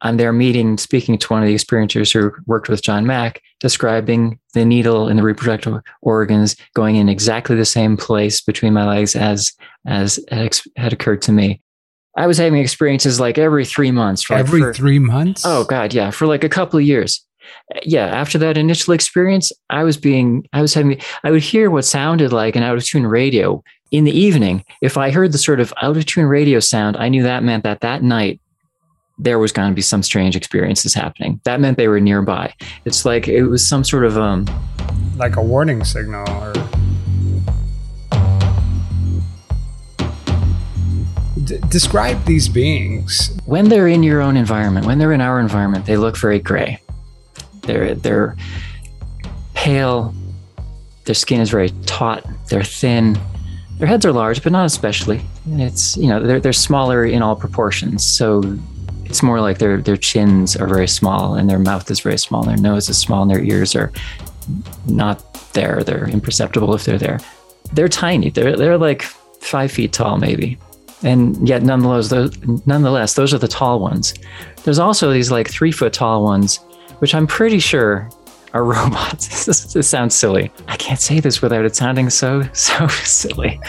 on 0.03 0.17
their 0.17 0.33
meeting, 0.33 0.77
speaking 0.79 1.17
to 1.17 1.29
one 1.29 1.43
of 1.43 1.49
the 1.49 1.55
experiencers 1.55 2.13
who 2.13 2.33
worked 2.47 2.69
with 2.69 2.83
John 2.83 3.07
Mack, 3.07 3.41
describing 3.61 4.39
the 4.53 4.65
needle 4.65 5.09
in 5.09 5.17
the 5.17 5.23
reproductive 5.23 5.81
organs 6.03 6.57
going 6.75 6.97
in 6.97 7.09
exactly 7.09 7.57
the 7.57 7.65
same 7.65 7.97
place 7.97 8.41
between 8.41 8.73
my 8.73 8.87
legs 8.87 9.15
as 9.15 9.53
as 9.87 10.19
had 10.77 10.93
occurred 10.93 11.23
to 11.23 11.33
me. 11.33 11.61
I 12.17 12.27
was 12.27 12.37
having 12.37 12.61
experiences 12.61 13.21
like 13.21 13.39
every 13.39 13.65
three 13.65 13.91
months. 13.91 14.29
Like 14.29 14.41
every 14.41 14.61
for, 14.61 14.75
three 14.75 14.99
months? 14.99 15.43
Oh 15.47 15.65
God, 15.65 15.95
yeah, 15.95 16.11
for 16.11 16.27
like 16.27 16.45
a 16.45 16.49
couple 16.49 16.79
of 16.79 16.85
years. 16.85 17.25
Yeah, 17.85 18.07
after 18.07 18.39
that 18.39 18.57
initial 18.57 18.95
experience, 18.95 19.51
I 19.71 19.83
was 19.83 19.97
being, 19.97 20.47
I 20.53 20.61
was 20.61 20.75
having, 20.75 21.01
I 21.25 21.31
would 21.31 21.43
hear 21.43 21.71
what 21.71 21.85
sounded 21.85 22.33
like 22.33 22.55
an 22.55 22.63
out 22.63 22.77
of 22.77 22.85
tune 22.85 23.07
radio 23.07 23.63
in 23.93 24.05
the 24.05 24.19
evening, 24.19 24.65
if 24.81 24.97
I 24.97 25.11
heard 25.11 25.33
the 25.33 25.39
sort 25.39 25.61
of 25.61 25.73
out 25.83 25.97
of 25.97 26.07
tune 26.07 26.25
radio 26.25 26.59
sound, 26.59 26.97
I 26.97 27.09
knew 27.11 27.23
that 27.23 27.45
meant 27.45 27.63
that 27.65 27.81
that 27.83 28.03
night 28.03 28.41
there 29.19 29.39
was 29.39 29.53
going 29.53 29.69
to 29.69 29.75
be 29.75 29.83
some 29.83 30.03
strange 30.03 30.35
experiences 30.35 30.95
happening. 30.95 31.41
That 31.45 31.61
meant 31.61 31.77
they 31.77 31.89
were 31.89 32.01
nearby. 32.01 32.55
It's 32.87 33.05
like 33.05 33.29
it 33.29 33.43
was 33.45 33.65
some 33.65 33.85
sort 33.85 34.05
of 34.05 34.17
um, 34.17 34.47
like 35.17 35.37
a 35.37 35.43
warning 35.43 35.85
signal 35.85 36.29
or. 36.43 36.55
D- 41.45 41.59
describe 41.69 42.25
these 42.25 42.49
beings. 42.49 43.37
When 43.45 43.69
they're 43.69 43.89
in 43.89 44.03
your 44.03 44.23
own 44.23 44.37
environment, 44.37 44.87
when 44.87 44.99
they're 44.99 45.13
in 45.13 45.21
our 45.21 45.39
environment, 45.39 45.85
they 45.85 45.99
look 45.99 46.17
very 46.17 46.39
gray. 46.39 46.81
They're 47.63 47.95
they're 47.95 48.37
pale. 49.53 50.15
Their 51.05 51.15
skin 51.15 51.41
is 51.41 51.51
very 51.51 51.71
taut. 51.85 52.25
They're 52.49 52.65
thin. 52.65 53.19
Their 53.83 53.89
heads 53.89 54.07
are 54.07 54.13
large, 54.13 54.45
but 54.45 54.53
not 54.53 54.65
especially. 54.65 55.21
It's 55.45 55.97
you 55.97 56.07
know 56.07 56.25
they're 56.25 56.39
they're 56.39 56.53
smaller 56.53 57.05
in 57.05 57.21
all 57.21 57.35
proportions. 57.35 58.05
So 58.05 58.41
it's 59.07 59.25
more 59.25 59.41
like 59.41 59.59
their 59.59 59.79
their 59.79 59.97
chins 59.97 60.55
are 60.55 60.69
very 60.69 60.87
small 60.87 61.35
and 61.35 61.51
their 61.51 61.59
mouth 61.59 61.91
is 61.91 61.99
very 61.99 62.17
small, 62.17 62.49
and 62.49 62.51
their 62.51 62.73
nose 62.75 62.89
is 62.89 62.97
small, 62.97 63.23
and 63.23 63.31
their 63.33 63.43
ears 63.43 63.75
are 63.75 63.91
not 64.87 65.35
there. 65.55 65.83
They're 65.83 66.09
imperceptible 66.09 66.73
if 66.75 66.85
they're 66.85 66.97
there. 66.97 67.19
They're 67.73 67.89
tiny. 67.89 68.31
They're 68.31 68.57
they're 68.57 68.79
like 68.79 69.03
five 69.41 69.73
feet 69.73 69.93
tall, 69.93 70.17
maybe, 70.17 70.59
and 71.03 71.49
yet 71.49 71.65
nonetheless, 71.65 72.09
those, 72.09 72.39
nonetheless, 72.65 73.15
those 73.15 73.35
are 73.35 73.39
the 73.39 73.49
tall 73.49 73.81
ones. 73.81 74.15
There's 74.63 74.79
also 74.79 75.13
these 75.13 75.33
like 75.33 75.51
three 75.51 75.73
foot 75.73 75.93
tall 75.93 76.23
ones, 76.23 76.59
which 77.01 77.17
I'm 77.17 77.27
pretty 77.27 77.59
sure 77.59 78.09
are 78.53 78.65
robots. 78.65 79.45
this, 79.47 79.73
this, 79.73 79.89
sounds 79.89 80.15
silly. 80.15 80.53
I 80.69 80.77
can't 80.77 81.01
say 81.01 81.21
this 81.21 81.43
without 81.43 81.65
it 81.65 81.77
sounding 81.77 82.11
so 82.11 82.43
so 82.53 82.87
silly. 82.89 83.61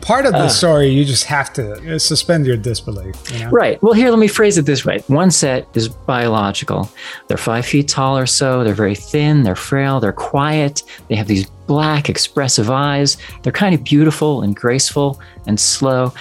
Part 0.00 0.26
of 0.26 0.32
the 0.32 0.44
uh, 0.44 0.48
story, 0.48 0.88
you 0.88 1.04
just 1.04 1.24
have 1.24 1.52
to 1.54 1.94
uh, 1.94 1.98
suspend 1.98 2.46
your 2.46 2.56
disbelief. 2.56 3.16
You 3.32 3.40
know? 3.40 3.50
Right. 3.50 3.82
Well, 3.82 3.92
here, 3.92 4.10
let 4.10 4.18
me 4.18 4.28
phrase 4.28 4.56
it 4.56 4.66
this 4.66 4.84
way: 4.84 5.02
one 5.08 5.30
set 5.30 5.66
is 5.74 5.88
biological. 5.88 6.90
They're 7.28 7.36
five 7.36 7.66
feet 7.66 7.88
tall 7.88 8.16
or 8.16 8.26
so. 8.26 8.62
They're 8.62 8.74
very 8.74 8.94
thin. 8.94 9.42
They're 9.42 9.56
frail. 9.56 9.98
They're 10.00 10.12
quiet. 10.12 10.82
They 11.08 11.16
have 11.16 11.26
these 11.26 11.46
black, 11.66 12.08
expressive 12.08 12.70
eyes. 12.70 13.16
They're 13.42 13.52
kind 13.52 13.74
of 13.74 13.82
beautiful 13.82 14.42
and 14.42 14.54
graceful 14.54 15.20
and 15.46 15.58
slow. 15.58 16.14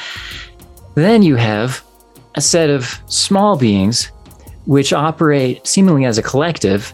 Then 0.96 1.22
you 1.22 1.36
have 1.36 1.84
a 2.36 2.42
set 2.42 2.70
of 2.70 3.00
small 3.08 3.58
beings 3.58 4.12
which 4.66 4.94
operate 4.94 5.66
seemingly 5.68 6.06
as 6.06 6.18
a 6.18 6.24
collective 6.24 6.94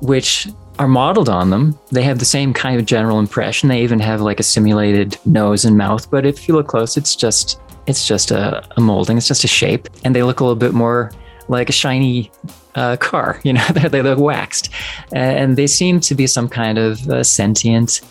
which 0.00 0.48
are 0.78 0.88
modeled 0.88 1.28
on 1.28 1.50
them. 1.50 1.78
They 1.90 2.02
have 2.02 2.18
the 2.18 2.24
same 2.24 2.52
kind 2.52 2.78
of 2.78 2.86
general 2.86 3.18
impression. 3.18 3.68
They 3.68 3.82
even 3.82 3.98
have 4.00 4.20
like 4.20 4.40
a 4.40 4.44
simulated 4.44 5.18
nose 5.24 5.64
and 5.64 5.76
mouth, 5.76 6.10
but 6.10 6.24
if 6.24 6.46
you 6.46 6.54
look 6.54 6.68
close, 6.68 6.96
it's 6.96 7.16
just 7.16 7.60
it's 7.86 8.06
just 8.06 8.30
a, 8.30 8.64
a 8.76 8.80
molding. 8.80 9.16
It's 9.16 9.28
just 9.28 9.44
a 9.44 9.48
shape, 9.48 9.88
and 10.04 10.14
they 10.14 10.22
look 10.22 10.40
a 10.40 10.44
little 10.44 10.56
bit 10.56 10.74
more 10.74 11.10
like 11.48 11.68
a 11.68 11.72
shiny 11.72 12.30
uh, 12.74 12.96
car. 12.96 13.40
You 13.44 13.54
know, 13.54 13.66
they 13.68 14.02
look 14.02 14.18
waxed, 14.18 14.70
and 15.12 15.56
they 15.56 15.66
seem 15.66 16.00
to 16.00 16.14
be 16.14 16.26
some 16.26 16.48
kind 16.48 16.78
of 16.78 17.08
uh, 17.08 17.24
sentient, 17.24 18.02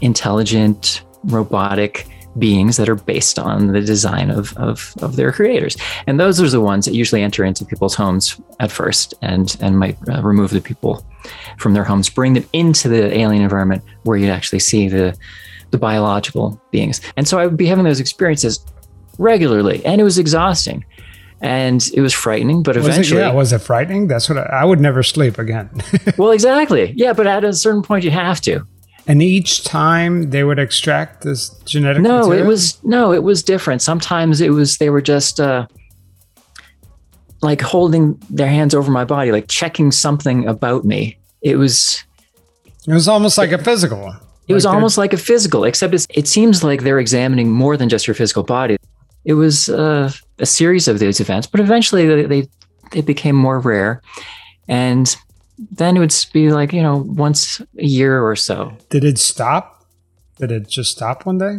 intelligent, 0.00 1.02
robotic 1.24 2.08
beings 2.38 2.76
that 2.76 2.88
are 2.88 2.94
based 2.94 3.38
on 3.38 3.68
the 3.68 3.80
design 3.80 4.30
of, 4.30 4.56
of, 4.56 4.94
of 5.02 5.16
their 5.16 5.32
creators. 5.32 5.76
And 6.06 6.20
those 6.20 6.40
are 6.40 6.48
the 6.48 6.60
ones 6.60 6.84
that 6.84 6.94
usually 6.94 7.22
enter 7.22 7.44
into 7.44 7.64
people's 7.64 7.94
homes 7.94 8.40
at 8.60 8.70
first 8.70 9.14
and, 9.22 9.56
and 9.60 9.78
might 9.78 9.96
uh, 10.08 10.22
remove 10.22 10.50
the 10.50 10.60
people 10.60 11.04
from 11.58 11.74
their 11.74 11.84
homes, 11.84 12.08
bring 12.08 12.34
them 12.34 12.48
into 12.52 12.88
the 12.88 13.16
alien 13.16 13.42
environment 13.42 13.82
where 14.04 14.16
you'd 14.16 14.30
actually 14.30 14.60
see 14.60 14.88
the, 14.88 15.16
the 15.70 15.78
biological 15.78 16.60
beings. 16.70 17.00
And 17.16 17.26
so 17.26 17.38
I 17.38 17.46
would 17.46 17.56
be 17.56 17.66
having 17.66 17.84
those 17.84 18.00
experiences 18.00 18.64
regularly, 19.18 19.84
and 19.84 20.00
it 20.00 20.04
was 20.04 20.18
exhausting. 20.18 20.84
And 21.42 21.88
it 21.94 22.02
was 22.02 22.12
frightening, 22.12 22.62
but 22.62 22.76
was 22.76 22.86
eventually. 22.86 23.22
It, 23.22 23.24
yeah, 23.24 23.32
was 23.32 23.50
it 23.54 23.60
frightening? 23.60 24.08
That's 24.08 24.28
what 24.28 24.36
I, 24.36 24.60
I 24.60 24.64
would 24.64 24.78
never 24.78 25.02
sleep 25.02 25.38
again. 25.38 25.70
well, 26.18 26.32
exactly. 26.32 26.92
Yeah, 26.94 27.14
but 27.14 27.26
at 27.26 27.44
a 27.44 27.54
certain 27.54 27.80
point, 27.80 28.04
you 28.04 28.10
have 28.10 28.42
to. 28.42 28.66
And 29.06 29.22
each 29.22 29.64
time 29.64 30.30
they 30.30 30.44
would 30.44 30.58
extract 30.58 31.22
this 31.22 31.50
genetic. 31.64 32.02
No, 32.02 32.20
material? 32.20 32.44
it 32.44 32.46
was 32.46 32.84
no, 32.84 33.12
it 33.12 33.22
was 33.22 33.42
different. 33.42 33.82
Sometimes 33.82 34.40
it 34.40 34.50
was 34.50 34.78
they 34.78 34.90
were 34.90 35.00
just 35.00 35.40
uh, 35.40 35.66
like 37.42 37.60
holding 37.60 38.20
their 38.28 38.48
hands 38.48 38.74
over 38.74 38.90
my 38.90 39.04
body, 39.04 39.32
like 39.32 39.48
checking 39.48 39.90
something 39.90 40.46
about 40.46 40.84
me. 40.84 41.18
It 41.42 41.56
was. 41.56 42.04
It 42.86 42.92
was 42.92 43.08
almost 43.08 43.36
like 43.38 43.52
a 43.52 43.58
physical. 43.58 44.14
It 44.48 44.54
was 44.54 44.66
almost 44.66 44.98
like 44.98 45.12
a 45.12 45.16
physical, 45.16 45.62
except 45.62 45.94
it 46.10 46.26
seems 46.26 46.64
like 46.64 46.82
they're 46.82 46.98
examining 46.98 47.52
more 47.52 47.76
than 47.76 47.88
just 47.88 48.08
your 48.08 48.14
physical 48.14 48.42
body. 48.42 48.76
It 49.24 49.34
was 49.34 49.68
uh, 49.68 50.10
a 50.40 50.46
series 50.46 50.88
of 50.88 50.98
these 50.98 51.20
events, 51.20 51.46
but 51.46 51.60
eventually 51.60 52.06
they, 52.06 52.22
they 52.24 52.48
they 52.90 53.00
became 53.00 53.36
more 53.36 53.60
rare, 53.60 54.02
and 54.66 55.14
then 55.70 55.96
it 55.96 56.00
would 56.00 56.14
be 56.32 56.50
like 56.50 56.72
you 56.72 56.82
know 56.82 56.98
once 56.98 57.60
a 57.78 57.86
year 57.86 58.22
or 58.22 58.36
so. 58.36 58.72
Did 58.88 59.04
it 59.04 59.18
stop? 59.18 59.84
Did 60.38 60.52
it 60.52 60.68
just 60.68 60.92
stop 60.92 61.26
one 61.26 61.38
day? 61.38 61.58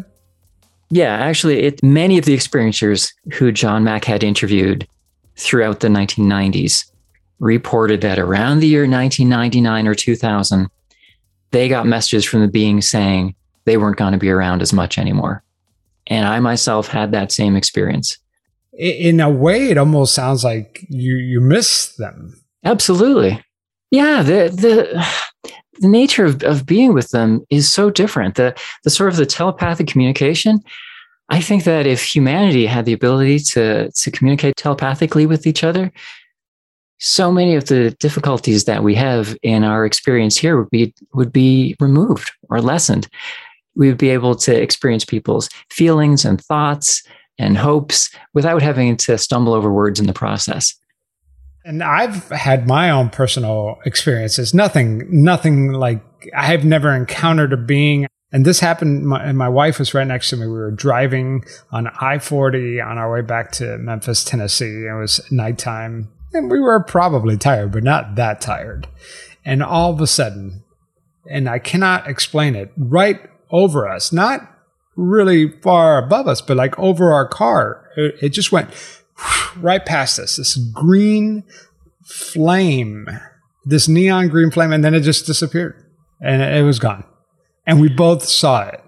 Yeah, 0.90 1.16
actually, 1.16 1.60
it 1.60 1.82
many 1.84 2.18
of 2.18 2.26
the 2.26 2.36
experiencers 2.36 3.14
who 3.34 3.52
John 3.52 3.84
Mack 3.84 4.06
had 4.06 4.24
interviewed 4.24 4.88
throughout 5.38 5.80
the 5.80 5.88
1990s 5.88 6.86
reported 7.40 8.02
that 8.02 8.20
around 8.20 8.60
the 8.60 8.68
year 8.68 8.82
1999 8.82 9.88
or 9.88 9.96
2000, 9.96 10.70
they 11.52 11.68
got 11.70 11.88
messages 11.88 12.26
from 12.26 12.42
the 12.42 12.48
being 12.48 12.82
saying 12.82 13.36
they 13.66 13.78
weren't 13.78 13.98
going 13.98 14.12
to 14.12 14.18
be 14.18 14.30
around 14.30 14.62
as 14.62 14.74
much 14.74 14.98
anymore. 14.98 15.44
And 16.08 16.28
I 16.28 16.40
myself 16.40 16.88
had 16.88 17.12
that 17.12 17.32
same 17.32 17.56
experience. 17.56 18.18
in 18.74 19.20
a 19.20 19.30
way, 19.30 19.70
it 19.70 19.78
almost 19.78 20.14
sounds 20.14 20.44
like 20.44 20.86
you 20.90 21.16
you 21.16 21.40
miss 21.42 21.96
them. 21.96 22.42
Absolutely. 22.64 23.44
Yeah, 23.92 24.24
the 24.24 24.50
the 24.50 25.06
the 25.80 25.88
nature 25.88 26.26
of, 26.26 26.42
of 26.44 26.66
being 26.66 26.94
with 26.94 27.10
them 27.10 27.46
is 27.50 27.72
so 27.72 27.90
different. 27.90 28.36
The 28.36 28.56
the 28.84 28.90
sort 28.90 29.10
of 29.10 29.18
the 29.18 29.26
telepathic 29.26 29.88
communication. 29.88 30.62
I 31.30 31.40
think 31.40 31.64
that 31.64 31.88
if 31.88 32.04
humanity 32.04 32.66
had 32.66 32.86
the 32.86 32.94
ability 32.94 33.40
to 33.40 33.92
to 33.92 34.12
communicate 34.12 34.56
telepathically 34.56 35.26
with 35.26 35.46
each 35.46 35.64
other, 35.64 35.92
so 37.00 37.32
many 37.32 37.56
of 37.56 37.66
the 37.66 37.92
difficulties 38.00 38.66
that 38.66 38.84
we 38.84 38.96
have 38.96 39.36
in 39.42 39.64
our 39.64 39.86
experience 39.86 40.38
here 40.38 40.58
would 40.58 40.70
be 40.70 40.94
would 41.14 41.34
be 41.34 41.76
removed 41.80 42.32
or 42.50 42.62
lessened. 42.62 43.08
We 43.76 43.88
would 43.88 43.98
be 43.98 44.10
able 44.10 44.36
to 44.36 44.54
experience 44.54 45.04
people's 45.04 45.50
feelings 45.70 46.26
and 46.26 46.40
thoughts 46.40 47.04
and 47.40 47.58
hopes 47.58 48.10
without 48.34 48.62
having 48.62 48.98
to 48.98 49.18
stumble 49.18 49.54
over 49.54 49.72
words 49.72 50.00
in 50.00 50.08
the 50.08 50.14
process. 50.14 50.76
And 51.64 51.84
I've 51.84 52.30
had 52.30 52.68
my 52.68 52.90
own 52.90 53.10
personal 53.10 53.80
experiences. 53.86 54.54
Nothing, 54.54 55.06
nothing 55.10 55.72
like 55.74 56.04
I've 56.36 56.66
never 56.66 56.96
encountered 56.96 57.54
a 57.54 57.58
being. 57.58 58.08
And 58.32 58.46
this 58.46 58.60
happened, 58.60 59.06
my, 59.06 59.24
and 59.24 59.38
my 59.38 59.50
wife 59.50 59.78
was 59.78 59.94
right 59.94 60.08
next 60.08 60.30
to 60.30 60.38
me. 60.38 60.48
We 60.48 60.54
were 60.54 60.72
driving 60.72 61.44
on 61.72 61.88
I 62.00 62.18
40 62.18 62.80
on 62.80 62.98
our 62.98 63.12
way 63.12 63.22
back 63.22 63.52
to 63.54 63.78
Memphis, 63.78 64.24
Tennessee. 64.24 64.86
It 64.88 64.98
was 64.98 65.20
nighttime, 65.32 66.10
and 66.34 66.50
we 66.50 66.60
were 66.60 66.82
probably 66.82 67.38
tired, 67.38 67.74
but 67.74 67.84
not 67.84 68.16
that 68.16 68.40
tired. 68.40 68.88
And 69.44 69.62
all 69.62 69.92
of 69.92 70.00
a 70.00 70.08
sudden, 70.08 70.64
and 71.30 71.50
I 71.50 71.60
cannot 71.60 72.08
explain 72.08 72.56
it, 72.56 72.72
right 72.78 73.20
over 73.50 73.88
us, 73.88 74.14
not 74.14 74.42
really 74.96 75.50
far 75.62 75.98
above 75.98 76.28
us, 76.28 76.42
but 76.42 76.58
like 76.58 76.78
over 76.80 77.12
our 77.12 77.28
car. 77.28 77.90
It, 77.98 78.16
it 78.22 78.30
just 78.30 78.52
went 78.52 78.74
right 79.58 79.86
past 79.86 80.20
us. 80.20 80.38
This 80.38 80.56
green 80.56 81.44
flame, 82.06 83.08
this 83.66 83.88
neon 83.88 84.30
green 84.30 84.52
flame, 84.52 84.72
and 84.72 84.84
then 84.84 84.94
it 84.94 85.02
just 85.02 85.26
disappeared 85.26 85.82
and 86.22 86.42
it 86.42 86.64
was 86.64 86.80
gone. 86.80 87.04
And 87.66 87.82
we 87.82 87.90
both 87.90 88.24
saw 88.24 88.68
it. 88.68 88.84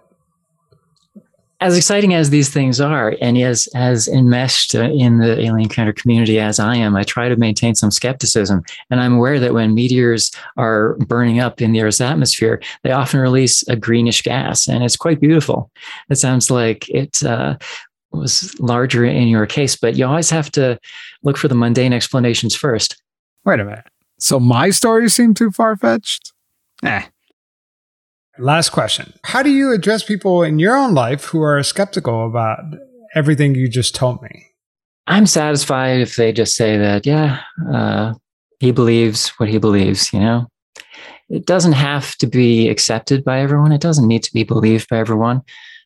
As 1.60 1.78
exciting 1.78 2.14
as 2.14 2.30
these 2.30 2.50
things 2.50 2.82
are, 2.82 3.16
and 3.22 3.38
as 3.38 3.70
as 3.74 4.10
enmeshed 4.10 4.76
in 4.76 5.20
the 5.20 5.40
alien 5.40 5.62
encounter 5.62 5.94
community 5.94 6.38
as 6.38 6.60
I 6.60 6.76
am, 6.76 6.94
I 6.94 7.04
try 7.04 7.30
to 7.30 7.38
maintain 7.38 7.74
some 7.74 7.90
skepticism. 7.90 8.64
And 8.90 9.00
I'm 9.00 9.14
aware 9.14 9.40
that 9.40 9.54
when 9.54 9.74
meteors 9.74 10.30
are 10.58 10.96
burning 11.08 11.40
up 11.40 11.62
in 11.62 11.72
the 11.72 11.82
Earth's 11.82 12.02
atmosphere, 12.02 12.62
they 12.84 12.92
often 12.92 13.22
release 13.22 13.66
a 13.70 13.78
greenish 13.78 14.24
gas, 14.24 14.68
and 14.68 14.84
it's 14.84 14.98
quite 14.98 15.22
beautiful. 15.22 15.72
It 16.10 16.16
sounds 16.16 16.52
like 16.52 16.90
it 16.90 17.24
uh, 17.24 17.56
was 18.14 18.58
larger 18.60 19.06
in 19.06 19.28
your 19.28 19.46
case, 19.46 19.76
but 19.76 19.96
you 19.96 20.06
always 20.06 20.30
have 20.30 20.52
to 20.52 20.80
look 21.24 21.38
for 21.38 21.48
the 21.48 21.56
mundane 21.56 21.94
explanations 21.94 22.56
first. 22.56 23.02
Wait 23.46 23.60
a 23.60 23.66
minute. 23.66 23.86
So 24.20 24.40
my 24.40 24.70
stories 24.70 25.14
seem 25.14 25.34
too 25.34 25.52
far 25.52 25.76
fetched? 25.76 26.32
Eh. 26.84 27.04
Last 28.40 28.70
question. 28.70 29.14
How 29.24 29.44
do 29.44 29.50
you 29.50 29.72
address 29.74 30.04
people 30.04 30.44
in 30.44 30.60
your 30.60 30.76
own 30.76 30.94
life 30.94 31.26
who 31.26 31.42
are 31.42 31.62
skeptical 31.62 32.26
about 32.26 32.60
everything 33.16 33.56
you 33.56 33.68
just 33.68 33.94
told 33.94 34.22
me? 34.22 34.48
I'm 35.08 35.26
satisfied 35.26 36.00
if 36.00 36.16
they 36.16 36.32
just 36.32 36.56
say 36.56 36.78
that, 36.78 37.06
yeah, 37.06 37.42
uh, 37.72 38.14
he 38.60 38.72
believes 38.72 39.30
what 39.32 39.50
he 39.50 39.58
believes, 39.58 40.14
you 40.14 40.20
know? 40.20 40.48
It 41.30 41.46
doesn't 41.46 41.74
have 41.74 42.16
to 42.18 42.28
be 42.28 42.70
accepted 42.70 43.24
by 43.24 43.40
everyone. 43.40 43.72
It 43.72 43.82
doesn't 43.82 44.08
need 44.08 44.24
to 44.24 44.34
be 44.34 44.44
believed 44.44 44.90
by 44.90 45.00
everyone. 45.00 45.42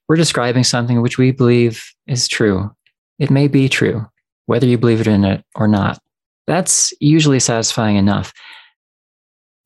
We're 0.08 0.16
describing 0.16 0.64
something 0.64 1.02
which 1.02 1.18
we 1.18 1.32
believe 1.32 1.84
is 2.08 2.28
true. 2.28 2.72
It 3.20 3.30
may 3.30 3.48
be 3.48 3.68
true, 3.68 4.06
whether 4.46 4.66
you 4.66 4.78
believe 4.78 5.02
it 5.02 5.08
in 5.08 5.26
it 5.26 5.44
or 5.56 5.68
not. 5.68 6.00
That's 6.46 6.94
usually 7.02 7.40
satisfying 7.40 7.98
enough. 7.98 8.34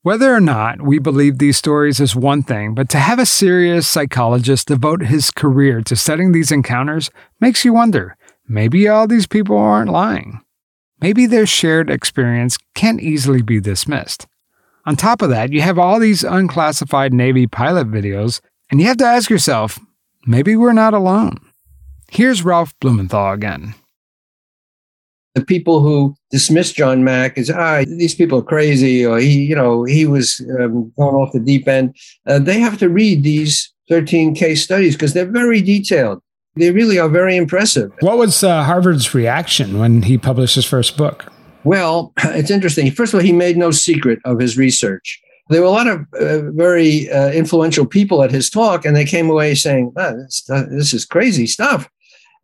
Whether 0.04 0.34
or 0.34 0.40
not 0.40 0.82
we 0.82 0.98
believe 0.98 1.38
these 1.38 1.58
stories 1.58 2.00
is 2.00 2.16
one 2.16 2.42
thing, 2.42 2.74
but 2.74 2.90
to 2.90 2.98
have 2.98 3.20
a 3.20 3.26
serious 3.26 3.88
psychologist 3.88 4.68
devote 4.68 5.04
his 5.04 5.30
career 5.30 5.82
to 5.82 5.96
studying 5.96 6.32
these 6.32 6.52
encounters 6.52 7.12
makes 7.40 7.64
you 7.64 7.74
wonder 7.74 8.18
maybe 8.48 8.88
all 8.88 9.06
these 9.06 9.28
people 9.28 9.56
aren't 9.56 9.92
lying. 9.92 10.42
Maybe 11.00 11.28
their 11.28 11.46
shared 11.46 11.92
experience 11.92 12.58
can't 12.74 13.00
easily 13.00 13.44
be 13.44 13.60
dismissed. 13.60 14.26
On 14.86 14.96
top 14.96 15.22
of 15.22 15.30
that, 15.30 15.52
you 15.52 15.62
have 15.62 15.78
all 15.78 16.00
these 16.00 16.24
unclassified 16.24 17.14
Navy 17.14 17.46
pilot 17.46 17.88
videos, 17.88 18.42
and 18.72 18.82
you 18.82 18.88
have 18.88 18.98
to 18.98 19.06
ask 19.06 19.30
yourself 19.30 19.80
maybe 20.26 20.56
we're 20.56 20.74
not 20.74 20.94
alone. 20.94 21.38
Here's 22.10 22.44
Ralph 22.44 22.74
Blumenthal 22.80 23.32
again 23.32 23.76
the 25.34 25.46
people 25.46 25.80
who 25.80 26.14
dismiss 26.30 26.72
John 26.72 27.04
Mack 27.04 27.38
as 27.38 27.50
ah 27.50 27.84
these 27.88 28.16
people 28.16 28.40
are 28.40 28.44
crazy 28.44 29.06
or 29.06 29.20
he 29.20 29.44
you 29.44 29.56
know 29.56 29.84
he 29.84 30.06
was 30.06 30.42
um, 30.60 30.92
going 30.98 31.16
off 31.16 31.32
the 31.32 31.40
deep 31.40 31.68
end. 31.68 31.96
Uh, 32.28 32.40
they 32.40 32.60
have 32.60 32.78
to 32.80 32.90
read 32.90 33.24
these 33.24 33.72
13 33.90 34.36
case 34.36 34.64
studies 34.64 34.96
because 34.96 35.14
they're 35.14 35.26
very 35.26 35.62
detailed. 35.62 36.22
They 36.56 36.72
really 36.72 37.00
are 37.00 37.08
very 37.10 37.38
impressive. 37.38 37.92
What 38.02 38.18
was 38.18 38.44
uh, 38.44 38.64
Harvard's 38.64 39.14
reaction 39.14 39.80
when 39.80 40.02
he 40.02 40.18
published 40.18 40.56
his 40.56 40.66
first 40.66 40.98
book? 40.98 41.32
Well, 41.64 42.12
it's 42.24 42.52
interesting. 42.52 42.92
First 42.92 43.14
of 43.14 43.20
all, 43.20 43.24
he 43.24 43.32
made 43.32 43.56
no 43.56 43.72
secret 43.72 44.20
of 44.26 44.40
his 44.40 44.58
research. 44.58 45.22
There 45.50 45.62
were 45.62 45.68
a 45.68 45.72
lot 45.72 45.88
of 45.88 46.06
uh, 46.14 46.52
very 46.52 47.10
uh, 47.10 47.32
influential 47.32 47.86
people 47.86 48.24
at 48.24 48.32
his 48.32 48.50
talk, 48.50 48.86
and 48.86 48.96
they 48.96 49.06
came 49.06 49.30
away 49.30 49.56
saying, 49.56 49.92
ah, 49.98 50.14
this, 50.14 50.44
this 50.44 50.94
is 50.94 51.06
crazy 51.06 51.48
stuff. 51.48 51.90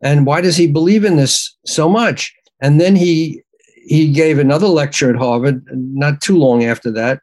And 0.00 0.26
why 0.26 0.40
does 0.40 0.56
he 0.56 0.66
believe 0.66 1.04
in 1.04 1.16
this 1.16 1.56
so 1.64 1.88
much? 1.88 2.34
And 2.60 2.80
then 2.80 2.96
he 2.96 3.42
he 3.86 4.12
gave 4.12 4.38
another 4.38 4.66
lecture 4.66 5.08
at 5.08 5.16
Harvard 5.16 5.64
not 5.72 6.20
too 6.20 6.36
long 6.36 6.64
after 6.64 6.90
that, 6.92 7.20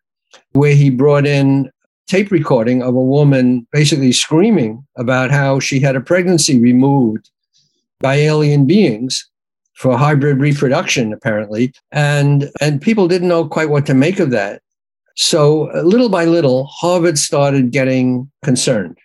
where 0.54 0.74
he 0.74 0.90
brought 0.90 1.28
in 1.28 1.72
tape 2.08 2.32
recording 2.32 2.82
of 2.82 2.96
a 2.96 3.02
woman 3.02 3.68
basically 3.72 4.12
screaming 4.12 4.86
about 4.96 5.32
how 5.32 5.60
she 5.60 5.80
had 5.80 5.96
a 5.96 6.02
pregnancy 6.02 6.60
removed 6.60 7.30
by 8.00 8.16
alien 8.16 8.66
beings 8.66 9.30
for 9.74 9.98
hybrid 9.98 10.40
reproduction 10.40 11.12
apparently 11.12 11.74
and 11.92 12.50
and 12.62 12.82
people 12.82 13.08
didn't 13.08 13.28
know 13.28 13.48
quite 13.48 13.70
what 13.70 13.86
to 13.86 13.94
make 13.94 14.20
of 14.20 14.30
that 14.30 14.62
so 15.16 15.72
uh, 15.72 15.82
little 15.82 16.10
by 16.10 16.26
little 16.26 16.66
harvard 16.66 17.18
started 17.18 17.72
getting 17.72 18.30
concerned 18.44 18.98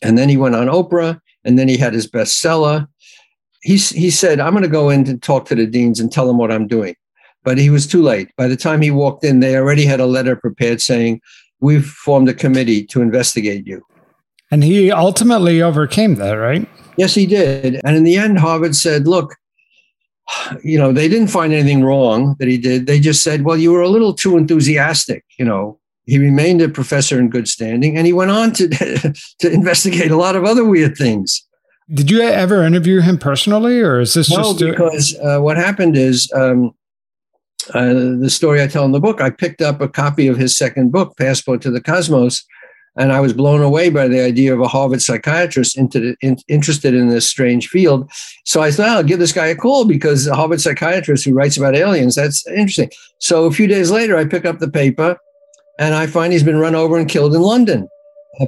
and 0.00 0.16
then 0.16 0.28
he 0.28 0.36
went 0.36 0.54
on 0.54 0.68
oprah 0.68 1.20
and 1.44 1.58
then 1.58 1.68
he 1.68 1.76
had 1.76 1.92
his 1.92 2.08
bestseller 2.08 2.86
he, 3.62 3.76
he 3.76 4.10
said, 4.10 4.40
I'm 4.40 4.52
going 4.52 4.64
to 4.64 4.68
go 4.68 4.90
in 4.90 5.08
and 5.08 5.22
talk 5.22 5.46
to 5.46 5.54
the 5.54 5.66
deans 5.66 6.00
and 6.00 6.12
tell 6.12 6.26
them 6.26 6.36
what 6.36 6.52
I'm 6.52 6.66
doing. 6.66 6.96
But 7.44 7.58
he 7.58 7.70
was 7.70 7.86
too 7.86 8.02
late. 8.02 8.28
By 8.36 8.48
the 8.48 8.56
time 8.56 8.82
he 8.82 8.90
walked 8.90 9.24
in, 9.24 9.40
they 9.40 9.56
already 9.56 9.84
had 9.84 10.00
a 10.00 10.06
letter 10.06 10.36
prepared 10.36 10.80
saying, 10.80 11.20
We've 11.60 11.86
formed 11.86 12.28
a 12.28 12.34
committee 12.34 12.84
to 12.86 13.02
investigate 13.02 13.66
you. 13.68 13.84
And 14.50 14.64
he 14.64 14.90
ultimately 14.90 15.62
overcame 15.62 16.16
that, 16.16 16.32
right? 16.32 16.68
Yes, 16.96 17.14
he 17.14 17.24
did. 17.24 17.80
And 17.84 17.96
in 17.96 18.02
the 18.02 18.16
end, 18.16 18.38
Harvard 18.38 18.74
said, 18.74 19.06
Look, 19.06 19.36
you 20.64 20.78
know, 20.78 20.92
they 20.92 21.08
didn't 21.08 21.28
find 21.28 21.52
anything 21.52 21.82
wrong 21.82 22.36
that 22.38 22.48
he 22.48 22.58
did. 22.58 22.86
They 22.86 23.00
just 23.00 23.22
said, 23.22 23.42
Well, 23.42 23.56
you 23.56 23.72
were 23.72 23.80
a 23.80 23.88
little 23.88 24.14
too 24.14 24.36
enthusiastic. 24.36 25.24
You 25.38 25.44
know, 25.44 25.78
he 26.04 26.18
remained 26.18 26.62
a 26.62 26.68
professor 26.68 27.18
in 27.18 27.30
good 27.30 27.48
standing 27.48 27.96
and 27.96 28.06
he 28.06 28.12
went 28.12 28.30
on 28.30 28.52
to, 28.52 28.68
to 29.38 29.50
investigate 29.50 30.10
a 30.10 30.16
lot 30.16 30.36
of 30.36 30.44
other 30.44 30.64
weird 30.64 30.96
things. 30.96 31.46
Did 31.92 32.10
you 32.10 32.22
ever 32.22 32.64
interview 32.64 33.00
him 33.00 33.18
personally, 33.18 33.80
or 33.80 34.00
is 34.00 34.14
this 34.14 34.30
no, 34.30 34.54
just 34.54 34.58
because 34.60 35.18
uh, 35.18 35.40
what 35.40 35.58
happened 35.58 35.96
is 35.96 36.30
um, 36.32 36.72
uh, 37.74 38.16
the 38.18 38.30
story 38.30 38.62
I 38.62 38.66
tell 38.66 38.84
in 38.84 38.92
the 38.92 39.00
book. 39.00 39.20
I 39.20 39.30
picked 39.30 39.62
up 39.62 39.80
a 39.80 39.88
copy 39.88 40.26
of 40.26 40.36
his 40.36 40.56
second 40.56 40.90
book, 40.90 41.16
Passport 41.16 41.60
to 41.62 41.70
the 41.70 41.80
Cosmos, 41.80 42.44
and 42.96 43.12
I 43.12 43.20
was 43.20 43.32
blown 43.32 43.62
away 43.62 43.88
by 43.88 44.06
the 44.06 44.20
idea 44.20 44.52
of 44.52 44.60
a 44.60 44.68
Harvard 44.68 45.00
psychiatrist 45.00 45.78
into, 45.78 46.14
in, 46.20 46.36
interested 46.48 46.94
in 46.94 47.08
this 47.08 47.28
strange 47.28 47.68
field. 47.68 48.10
So 48.44 48.60
I 48.60 48.70
thought 48.70 48.88
I'll 48.88 49.02
give 49.02 49.18
this 49.18 49.32
guy 49.32 49.46
a 49.46 49.56
call 49.56 49.84
because 49.84 50.26
a 50.26 50.34
Harvard 50.34 50.60
psychiatrist 50.60 51.24
who 51.24 51.34
writes 51.34 51.56
about 51.56 51.74
aliens, 51.74 52.14
that's 52.14 52.46
interesting. 52.48 52.90
So 53.18 53.44
a 53.44 53.52
few 53.52 53.66
days 53.66 53.90
later, 53.90 54.16
I 54.16 54.26
pick 54.26 54.44
up 54.44 54.58
the 54.58 54.70
paper 54.70 55.16
and 55.78 55.94
I 55.94 56.06
find 56.06 56.32
he's 56.32 56.42
been 56.42 56.58
run 56.58 56.74
over 56.74 56.98
and 56.98 57.08
killed 57.08 57.34
in 57.34 57.40
London 57.40 57.88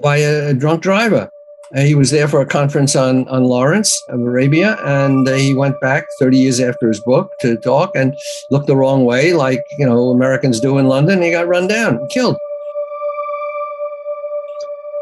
by 0.03 0.18
a, 0.18 0.51
a 0.51 0.55
drunk 0.55 0.82
driver. 0.82 1.30
He 1.74 1.95
was 1.97 2.11
there 2.11 2.28
for 2.28 2.40
a 2.40 2.47
conference 2.47 2.95
on, 2.95 3.26
on 3.28 3.45
Lawrence 3.45 4.01
of 4.09 4.20
Arabia, 4.20 4.76
and 4.84 5.26
he 5.28 5.55
went 5.55 5.80
back 5.80 6.05
30 6.20 6.38
years 6.38 6.61
after 6.61 6.86
his 6.86 7.01
book 7.05 7.30
to 7.40 7.57
talk 7.57 7.90
and 7.97 8.14
looked 8.53 8.68
the 8.68 8.76
wrong 8.76 9.05
way, 9.05 9.32
like 9.32 9.61
you 9.78 9.86
know 9.86 10.11
Americans 10.11 10.61
do 10.61 10.78
in 10.78 10.86
London. 10.86 11.20
he 11.20 11.32
got 11.32 11.49
run 11.49 11.66
down 11.66 11.99
killed. 12.11 12.36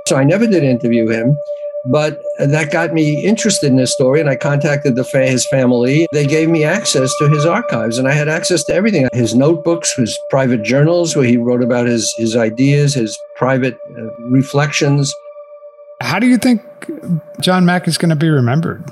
So 0.07 0.17
I 0.17 0.25
never 0.25 0.47
did 0.47 0.63
interview 0.63 1.09
him, 1.09 1.37
but 1.87 2.21
that 2.39 2.71
got 2.71 2.93
me 2.93 3.25
interested 3.25 3.71
in 3.71 3.79
his 3.79 3.93
story, 3.93 4.21
and 4.21 4.29
I 4.29 4.37
contacted 4.37 4.97
the 4.97 5.05
his 5.05 5.47
family. 5.49 6.07
They 6.13 6.27
gave 6.27 6.49
me 6.49 6.65
access 6.65 7.13
to 7.19 7.29
his 7.29 7.47
archives, 7.47 7.99
and 7.99 8.09
I 8.09 8.13
had 8.13 8.29
access 8.29 8.65
to 8.65 8.75
everything: 8.75 9.09
his 9.13 9.35
notebooks, 9.35 9.95
his 9.95 10.19
private 10.31 10.63
journals, 10.63 11.15
where 11.17 11.25
he 11.25 11.37
wrote 11.37 11.63
about 11.63 11.87
his 11.87 12.13
his 12.19 12.37
ideas, 12.37 12.95
his 12.95 13.19
private 13.37 13.77
uh, 13.97 14.03
reflections 14.31 15.15
how 16.03 16.19
do 16.19 16.27
you 16.27 16.37
think 16.37 16.63
John 17.41 17.65
Mack 17.65 17.87
is 17.87 17.97
going 17.97 18.11
to 18.11 18.17
be 18.17 18.29
remembered? 18.29 18.85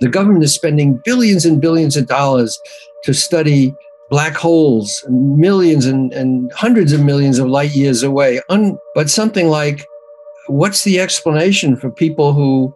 The 0.00 0.08
government 0.08 0.44
is 0.44 0.54
spending 0.54 1.00
billions 1.04 1.44
and 1.44 1.60
billions 1.60 1.96
of 1.96 2.06
dollars 2.06 2.60
to 3.04 3.14
study 3.14 3.74
black 4.10 4.34
holes, 4.34 5.04
millions 5.08 5.86
and, 5.86 6.12
and 6.12 6.52
hundreds 6.52 6.92
of 6.92 7.02
millions 7.02 7.38
of 7.38 7.48
light 7.48 7.74
years 7.74 8.02
away. 8.02 8.40
Un, 8.50 8.78
but 8.94 9.08
something 9.08 9.48
like, 9.48 9.86
what's 10.46 10.84
the 10.84 11.00
explanation 11.00 11.76
for 11.76 11.90
people 11.90 12.32
who 12.32 12.74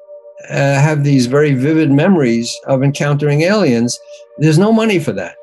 uh, 0.48 0.54
have 0.80 1.04
these 1.04 1.26
very 1.26 1.54
vivid 1.54 1.90
memories 1.90 2.54
of 2.66 2.82
encountering 2.82 3.42
aliens? 3.42 3.98
There's 4.38 4.58
no 4.58 4.72
money 4.72 4.98
for 4.98 5.12
that. 5.12 5.36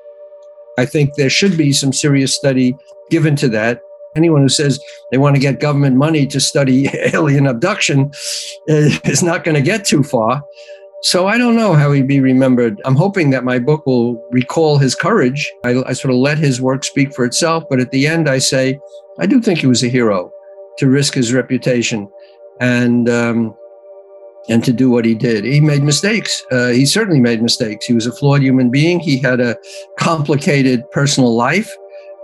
I 0.77 0.85
think 0.85 1.15
there 1.15 1.29
should 1.29 1.57
be 1.57 1.71
some 1.71 1.93
serious 1.93 2.35
study 2.35 2.75
given 3.09 3.35
to 3.37 3.49
that. 3.49 3.81
Anyone 4.15 4.41
who 4.41 4.49
says 4.49 4.79
they 5.11 5.17
want 5.17 5.35
to 5.35 5.41
get 5.41 5.59
government 5.59 5.97
money 5.97 6.27
to 6.27 6.39
study 6.39 6.89
alien 7.13 7.47
abduction 7.47 8.11
uh, 8.69 8.89
is 9.05 9.23
not 9.23 9.43
going 9.43 9.55
to 9.55 9.61
get 9.61 9.85
too 9.85 10.03
far. 10.03 10.43
So 11.03 11.27
I 11.27 11.37
don't 11.37 11.57
know 11.57 11.73
how 11.73 11.91
he'd 11.91 12.07
be 12.07 12.21
remembered. 12.21 12.81
I'm 12.85 12.95
hoping 12.95 13.31
that 13.31 13.43
my 13.43 13.59
book 13.59 13.85
will 13.85 14.25
recall 14.31 14.77
his 14.77 14.95
courage. 14.95 15.51
I, 15.65 15.83
I, 15.85 15.91
sort 15.93 16.13
of 16.13 16.17
let 16.17 16.37
his 16.37 16.61
work 16.61 16.85
speak 16.85 17.13
for 17.13 17.25
itself. 17.25 17.65
But 17.69 17.81
at 17.81 17.91
the 17.91 18.07
end, 18.07 18.29
I 18.29 18.37
say, 18.37 18.79
I 19.19 19.25
do 19.25 19.41
think 19.41 19.59
he 19.59 19.67
was 19.67 19.83
a 19.83 19.89
hero 19.89 20.31
to 20.77 20.87
risk 20.87 21.13
his 21.13 21.33
reputation 21.33 22.09
and 22.59 23.09
um, 23.09 23.55
and 24.49 24.63
to 24.63 24.73
do 24.73 24.89
what 24.89 25.05
he 25.05 25.15
did. 25.15 25.45
He 25.45 25.61
made 25.61 25.83
mistakes. 25.83 26.43
Uh, 26.51 26.69
he 26.69 26.85
certainly 26.85 27.21
made 27.21 27.41
mistakes. 27.41 27.85
He 27.85 27.93
was 27.93 28.05
a 28.05 28.11
flawed 28.11 28.41
human 28.41 28.69
being. 28.69 28.99
He 28.99 29.17
had 29.17 29.39
a 29.39 29.55
complicated 29.99 30.89
personal 30.91 31.35
life. 31.35 31.71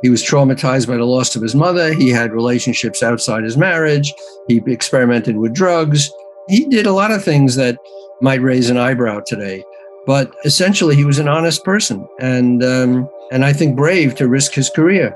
He 0.02 0.10
was 0.10 0.24
traumatized 0.24 0.88
by 0.88 0.98
the 0.98 1.06
loss 1.06 1.36
of 1.36 1.42
his 1.42 1.56
mother. 1.56 1.94
He 1.94 2.10
had 2.10 2.32
relationships 2.32 3.04
outside 3.04 3.44
his 3.44 3.58
marriage. 3.58 4.14
He 4.48 4.62
experimented 4.68 5.38
with 5.38 5.54
drugs. 5.54 6.10
He 6.48 6.66
did 6.66 6.86
a 6.86 6.94
lot 6.94 7.12
of 7.12 7.24
things 7.24 7.56
that 7.56 7.78
might 8.22 8.42
raise 8.42 8.70
an 8.70 8.78
eyebrow 8.78 9.22
today. 9.26 9.64
But 10.06 10.34
essentially, 10.46 10.96
he 10.96 11.06
was 11.06 11.20
an 11.20 11.28
honest 11.28 11.64
person, 11.64 12.08
and 12.20 12.64
um, 12.64 13.10
and 13.32 13.46
I 13.46 13.54
think 13.54 13.76
brave 13.76 14.16
to 14.16 14.28
risk 14.28 14.54
his 14.54 14.70
career. 14.70 15.16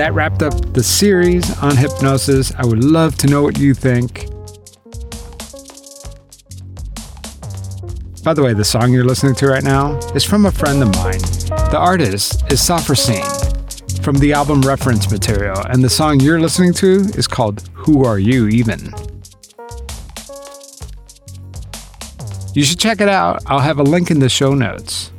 That 0.00 0.14
wrapped 0.14 0.42
up 0.42 0.54
the 0.72 0.82
series 0.82 1.58
on 1.58 1.76
hypnosis. 1.76 2.54
I 2.56 2.64
would 2.64 2.82
love 2.82 3.18
to 3.18 3.26
know 3.26 3.42
what 3.42 3.58
you 3.58 3.74
think. 3.74 4.28
By 8.24 8.32
the 8.32 8.42
way, 8.42 8.54
the 8.54 8.64
song 8.64 8.94
you're 8.94 9.04
listening 9.04 9.34
to 9.34 9.48
right 9.48 9.62
now 9.62 9.98
is 10.14 10.24
from 10.24 10.46
a 10.46 10.50
friend 10.50 10.82
of 10.82 10.88
mine. 10.96 11.20
The 11.70 11.76
artist 11.76 12.50
is 12.50 12.60
Safrasine 12.60 14.02
from 14.02 14.16
the 14.16 14.32
album 14.32 14.62
Reference 14.62 15.10
Material, 15.12 15.58
and 15.66 15.84
the 15.84 15.90
song 15.90 16.18
you're 16.18 16.40
listening 16.40 16.72
to 16.74 17.00
is 17.14 17.28
called 17.28 17.68
Who 17.74 18.02
Are 18.02 18.18
You 18.18 18.48
Even? 18.48 18.94
You 22.54 22.64
should 22.64 22.78
check 22.78 23.02
it 23.02 23.08
out. 23.10 23.42
I'll 23.44 23.60
have 23.60 23.78
a 23.78 23.82
link 23.82 24.10
in 24.10 24.20
the 24.20 24.30
show 24.30 24.54
notes. 24.54 25.12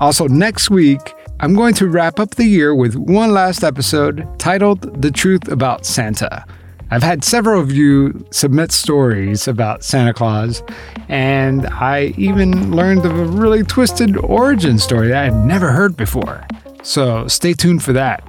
Also, 0.00 0.26
next 0.26 0.70
week, 0.70 1.14
I'm 1.40 1.54
going 1.54 1.74
to 1.74 1.86
wrap 1.86 2.18
up 2.18 2.34
the 2.34 2.46
year 2.46 2.74
with 2.74 2.96
one 2.96 3.30
last 3.30 3.62
episode 3.62 4.26
titled 4.40 5.00
The 5.00 5.12
Truth 5.12 5.46
About 5.46 5.86
Santa. 5.86 6.44
I've 6.90 7.04
had 7.04 7.22
several 7.22 7.60
of 7.60 7.70
you 7.70 8.26
submit 8.32 8.72
stories 8.72 9.46
about 9.46 9.84
Santa 9.84 10.12
Claus, 10.12 10.64
and 11.08 11.68
I 11.68 12.12
even 12.16 12.74
learned 12.74 13.06
of 13.06 13.16
a 13.16 13.24
really 13.24 13.62
twisted 13.62 14.16
origin 14.16 14.80
story 14.80 15.08
that 15.08 15.16
I 15.16 15.24
had 15.26 15.46
never 15.46 15.70
heard 15.70 15.96
before. 15.96 16.44
So 16.82 17.28
stay 17.28 17.52
tuned 17.52 17.84
for 17.84 17.92
that. 17.92 18.24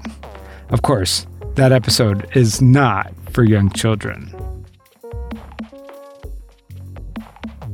Of 0.70 0.84
course, 0.84 1.26
that 1.55 1.72
episode 1.72 2.30
is 2.36 2.62
not 2.62 3.12
for 3.32 3.43
young 3.43 3.72
children. 3.72 4.38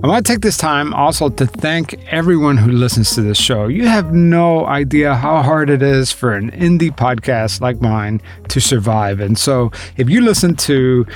I 0.05 0.07
want 0.07 0.23
to 0.23 0.31
take 0.31 0.41
this 0.41 0.57
time 0.57 0.93
also 0.93 1.29
to 1.29 1.47
thank 1.47 1.95
everyone 2.11 2.57
who 2.57 2.71
listens 2.71 3.15
to 3.15 3.23
this 3.23 3.39
show. 3.39 3.65
You 3.65 3.87
have 3.87 4.13
no 4.13 4.67
idea 4.67 5.15
how 5.15 5.41
hard 5.41 5.67
it 5.67 5.81
is 5.81 6.11
for 6.11 6.35
an 6.35 6.51
indie 6.51 6.95
podcast 6.95 7.59
like 7.59 7.81
mine 7.81 8.21
to 8.49 8.61
survive. 8.61 9.19
And 9.19 9.35
so, 9.35 9.71
if 9.97 10.07
you 10.07 10.21
listen 10.21 10.55
to 10.57 11.07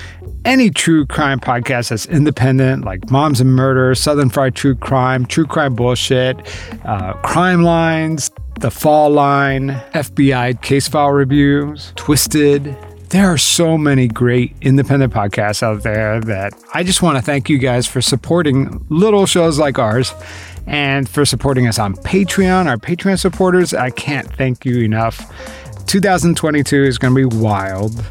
any 0.43 0.71
true 0.71 1.05
crime 1.05 1.39
podcast 1.39 1.89
that's 1.89 2.07
independent, 2.07 2.83
like 2.83 3.11
Moms 3.11 3.39
and 3.39 3.53
Murder, 3.55 3.93
Southern 3.93 4.31
Fried 4.31 4.55
True 4.55 4.73
Crime, 4.73 5.23
True 5.27 5.45
Crime 5.45 5.75
Bullshit, 5.75 6.39
uh, 6.83 7.13
Crime 7.21 7.61
Lines, 7.61 8.31
The 8.59 8.71
Fall 8.71 9.11
Line, 9.11 9.69
FBI 9.93 10.63
Case 10.63 10.87
File 10.87 11.11
Reviews, 11.11 11.93
Twisted, 11.95 12.75
there 13.09 13.25
are 13.25 13.37
so 13.37 13.77
many 13.77 14.07
great 14.07 14.55
independent 14.61 15.11
podcasts 15.11 15.63
out 15.63 15.81
there 15.81 16.21
that 16.21 16.53
I 16.73 16.83
just 16.83 17.01
want 17.01 17.17
to 17.17 17.23
thank 17.23 17.49
you 17.49 17.57
guys 17.57 17.87
for 17.87 18.01
supporting 18.01 18.85
little 18.89 19.25
shows 19.25 19.57
like 19.57 19.79
ours 19.79 20.13
and 20.67 21.09
for 21.09 21.25
supporting 21.25 21.67
us 21.67 21.79
on 21.79 21.95
Patreon. 21.95 22.67
Our 22.67 22.77
Patreon 22.77 23.19
supporters, 23.19 23.73
I 23.73 23.89
can't 23.89 24.31
thank 24.35 24.63
you 24.63 24.81
enough. 24.81 25.17
2022 25.87 26.83
is 26.83 26.99
going 26.99 27.15
to 27.15 27.29
be 27.29 27.37
wild. 27.37 28.03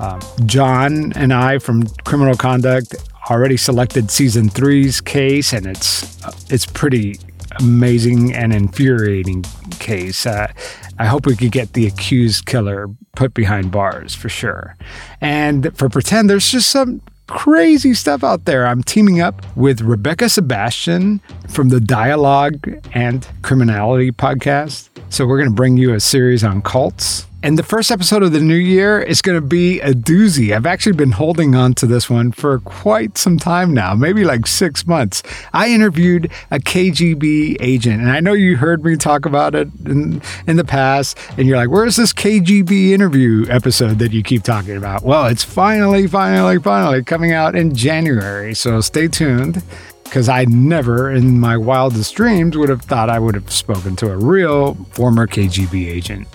Um, 0.00 0.20
John 0.46 1.12
and 1.12 1.32
I 1.32 1.58
from 1.58 1.86
Criminal 2.04 2.34
Conduct 2.34 2.96
already 3.30 3.56
selected 3.56 4.10
season 4.10 4.48
three's 4.48 5.00
case, 5.00 5.52
and 5.52 5.66
it's 5.66 6.20
it's 6.50 6.66
pretty 6.66 7.20
amazing 7.60 8.34
and 8.34 8.52
infuriating 8.52 9.44
case. 9.78 10.26
Uh, 10.26 10.52
I 10.98 11.06
hope 11.06 11.26
we 11.26 11.36
could 11.36 11.52
get 11.52 11.72
the 11.72 11.86
accused 11.86 12.46
killer 12.46 12.88
put 13.16 13.34
behind 13.34 13.70
bars 13.70 14.14
for 14.14 14.28
sure. 14.28 14.76
And 15.20 15.76
for 15.76 15.88
pretend, 15.88 16.30
there's 16.30 16.50
just 16.50 16.70
some 16.70 17.02
crazy 17.26 17.94
stuff 17.94 18.22
out 18.22 18.44
there. 18.44 18.66
I'm 18.66 18.82
teaming 18.82 19.20
up 19.20 19.44
with 19.56 19.80
Rebecca 19.80 20.28
Sebastian 20.28 21.20
from 21.48 21.70
the 21.70 21.80
Dialogue 21.80 22.68
and 22.92 23.26
Criminality 23.42 24.10
podcast. 24.10 24.88
So 25.08 25.26
we're 25.26 25.38
going 25.38 25.50
to 25.50 25.54
bring 25.54 25.76
you 25.76 25.94
a 25.94 26.00
series 26.00 26.44
on 26.44 26.62
cults 26.62 27.26
and 27.42 27.58
the 27.58 27.62
first 27.64 27.90
episode 27.90 28.22
of 28.22 28.32
the 28.32 28.40
new 28.40 28.54
year 28.54 29.00
is 29.00 29.20
going 29.20 29.36
to 29.36 29.46
be 29.46 29.80
a 29.80 29.92
doozy. 29.92 30.54
I've 30.54 30.66
actually 30.66 30.92
been 30.92 31.12
holding 31.12 31.54
on 31.56 31.74
to 31.74 31.86
this 31.86 32.08
one 32.08 32.30
for 32.30 32.60
quite 32.60 33.18
some 33.18 33.36
time 33.36 33.74
now, 33.74 33.94
maybe 33.94 34.24
like 34.24 34.46
six 34.46 34.86
months. 34.86 35.22
I 35.52 35.68
interviewed 35.68 36.30
a 36.52 36.60
KGB 36.60 37.56
agent, 37.60 38.00
and 38.00 38.10
I 38.10 38.20
know 38.20 38.32
you 38.32 38.56
heard 38.56 38.84
me 38.84 38.96
talk 38.96 39.26
about 39.26 39.56
it 39.56 39.68
in, 39.84 40.22
in 40.46 40.56
the 40.56 40.64
past, 40.64 41.18
and 41.36 41.48
you're 41.48 41.56
like, 41.56 41.70
where's 41.70 41.96
this 41.96 42.12
KGB 42.12 42.90
interview 42.90 43.46
episode 43.48 43.98
that 43.98 44.12
you 44.12 44.22
keep 44.22 44.44
talking 44.44 44.76
about? 44.76 45.02
Well, 45.02 45.26
it's 45.26 45.44
finally, 45.44 46.06
finally, 46.06 46.58
finally 46.58 47.02
coming 47.02 47.32
out 47.32 47.56
in 47.56 47.74
January. 47.74 48.54
So 48.54 48.80
stay 48.80 49.08
tuned 49.08 49.62
because 50.04 50.28
I 50.28 50.44
never 50.44 51.10
in 51.10 51.40
my 51.40 51.56
wildest 51.56 52.14
dreams 52.14 52.56
would 52.56 52.68
have 52.68 52.82
thought 52.82 53.10
I 53.10 53.18
would 53.18 53.34
have 53.34 53.50
spoken 53.50 53.96
to 53.96 54.12
a 54.12 54.16
real 54.16 54.74
former 54.92 55.26
KGB 55.26 55.88
agent. 55.88 56.28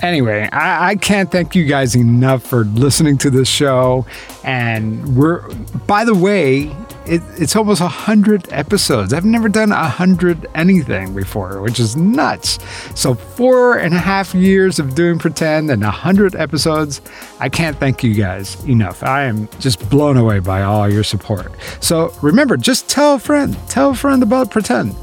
Anyway, 0.00 0.48
I, 0.52 0.90
I, 0.90 0.96
can't 0.96 1.30
thank 1.30 1.56
you 1.56 1.64
guys 1.64 1.96
enough 1.96 2.44
for 2.44 2.64
listening 2.64 3.18
to 3.18 3.30
this 3.30 3.48
show. 3.48 4.06
And 4.44 5.16
we're, 5.16 5.48
by 5.88 6.04
the 6.04 6.14
way, 6.14 6.70
it, 7.04 7.22
it's 7.36 7.56
almost 7.56 7.80
a 7.80 7.88
hundred 7.88 8.52
episodes. 8.52 9.12
I've 9.12 9.24
never 9.24 9.48
done 9.48 9.72
a 9.72 9.88
hundred 9.88 10.46
anything 10.54 11.14
before, 11.14 11.60
which 11.60 11.80
is 11.80 11.96
nuts. 11.96 12.58
So 12.94 13.14
four 13.14 13.78
and 13.78 13.92
a 13.92 13.98
half 13.98 14.34
years 14.34 14.78
of 14.78 14.94
doing 14.94 15.18
pretend 15.18 15.70
and 15.70 15.82
a 15.82 15.90
hundred 15.90 16.36
episodes. 16.36 17.00
I 17.40 17.48
can't 17.48 17.76
thank 17.78 18.04
you 18.04 18.14
guys 18.14 18.62
enough. 18.66 19.02
I 19.02 19.24
am 19.24 19.48
just 19.58 19.90
blown 19.90 20.16
away 20.16 20.38
by 20.38 20.62
all 20.62 20.88
your 20.88 21.04
support. 21.04 21.52
So 21.80 22.14
remember, 22.22 22.56
just 22.56 22.88
tell 22.88 23.14
a 23.14 23.18
friend, 23.18 23.56
tell 23.68 23.90
a 23.90 23.94
friend 23.94 24.22
about 24.22 24.50
pretend 24.50 24.94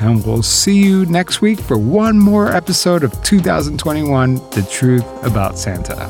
and 0.00 0.24
we'll 0.24 0.42
see 0.42 0.82
you 0.82 1.06
next 1.06 1.40
week 1.40 1.60
for 1.60 1.78
one 1.78 2.18
more 2.18 2.52
episode 2.52 3.02
of 3.02 3.22
2021 3.22 4.34
The 4.50 4.68
Truth 4.70 5.04
About 5.24 5.58
Santa. 5.58 6.08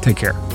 Take 0.00 0.16
care. 0.16 0.51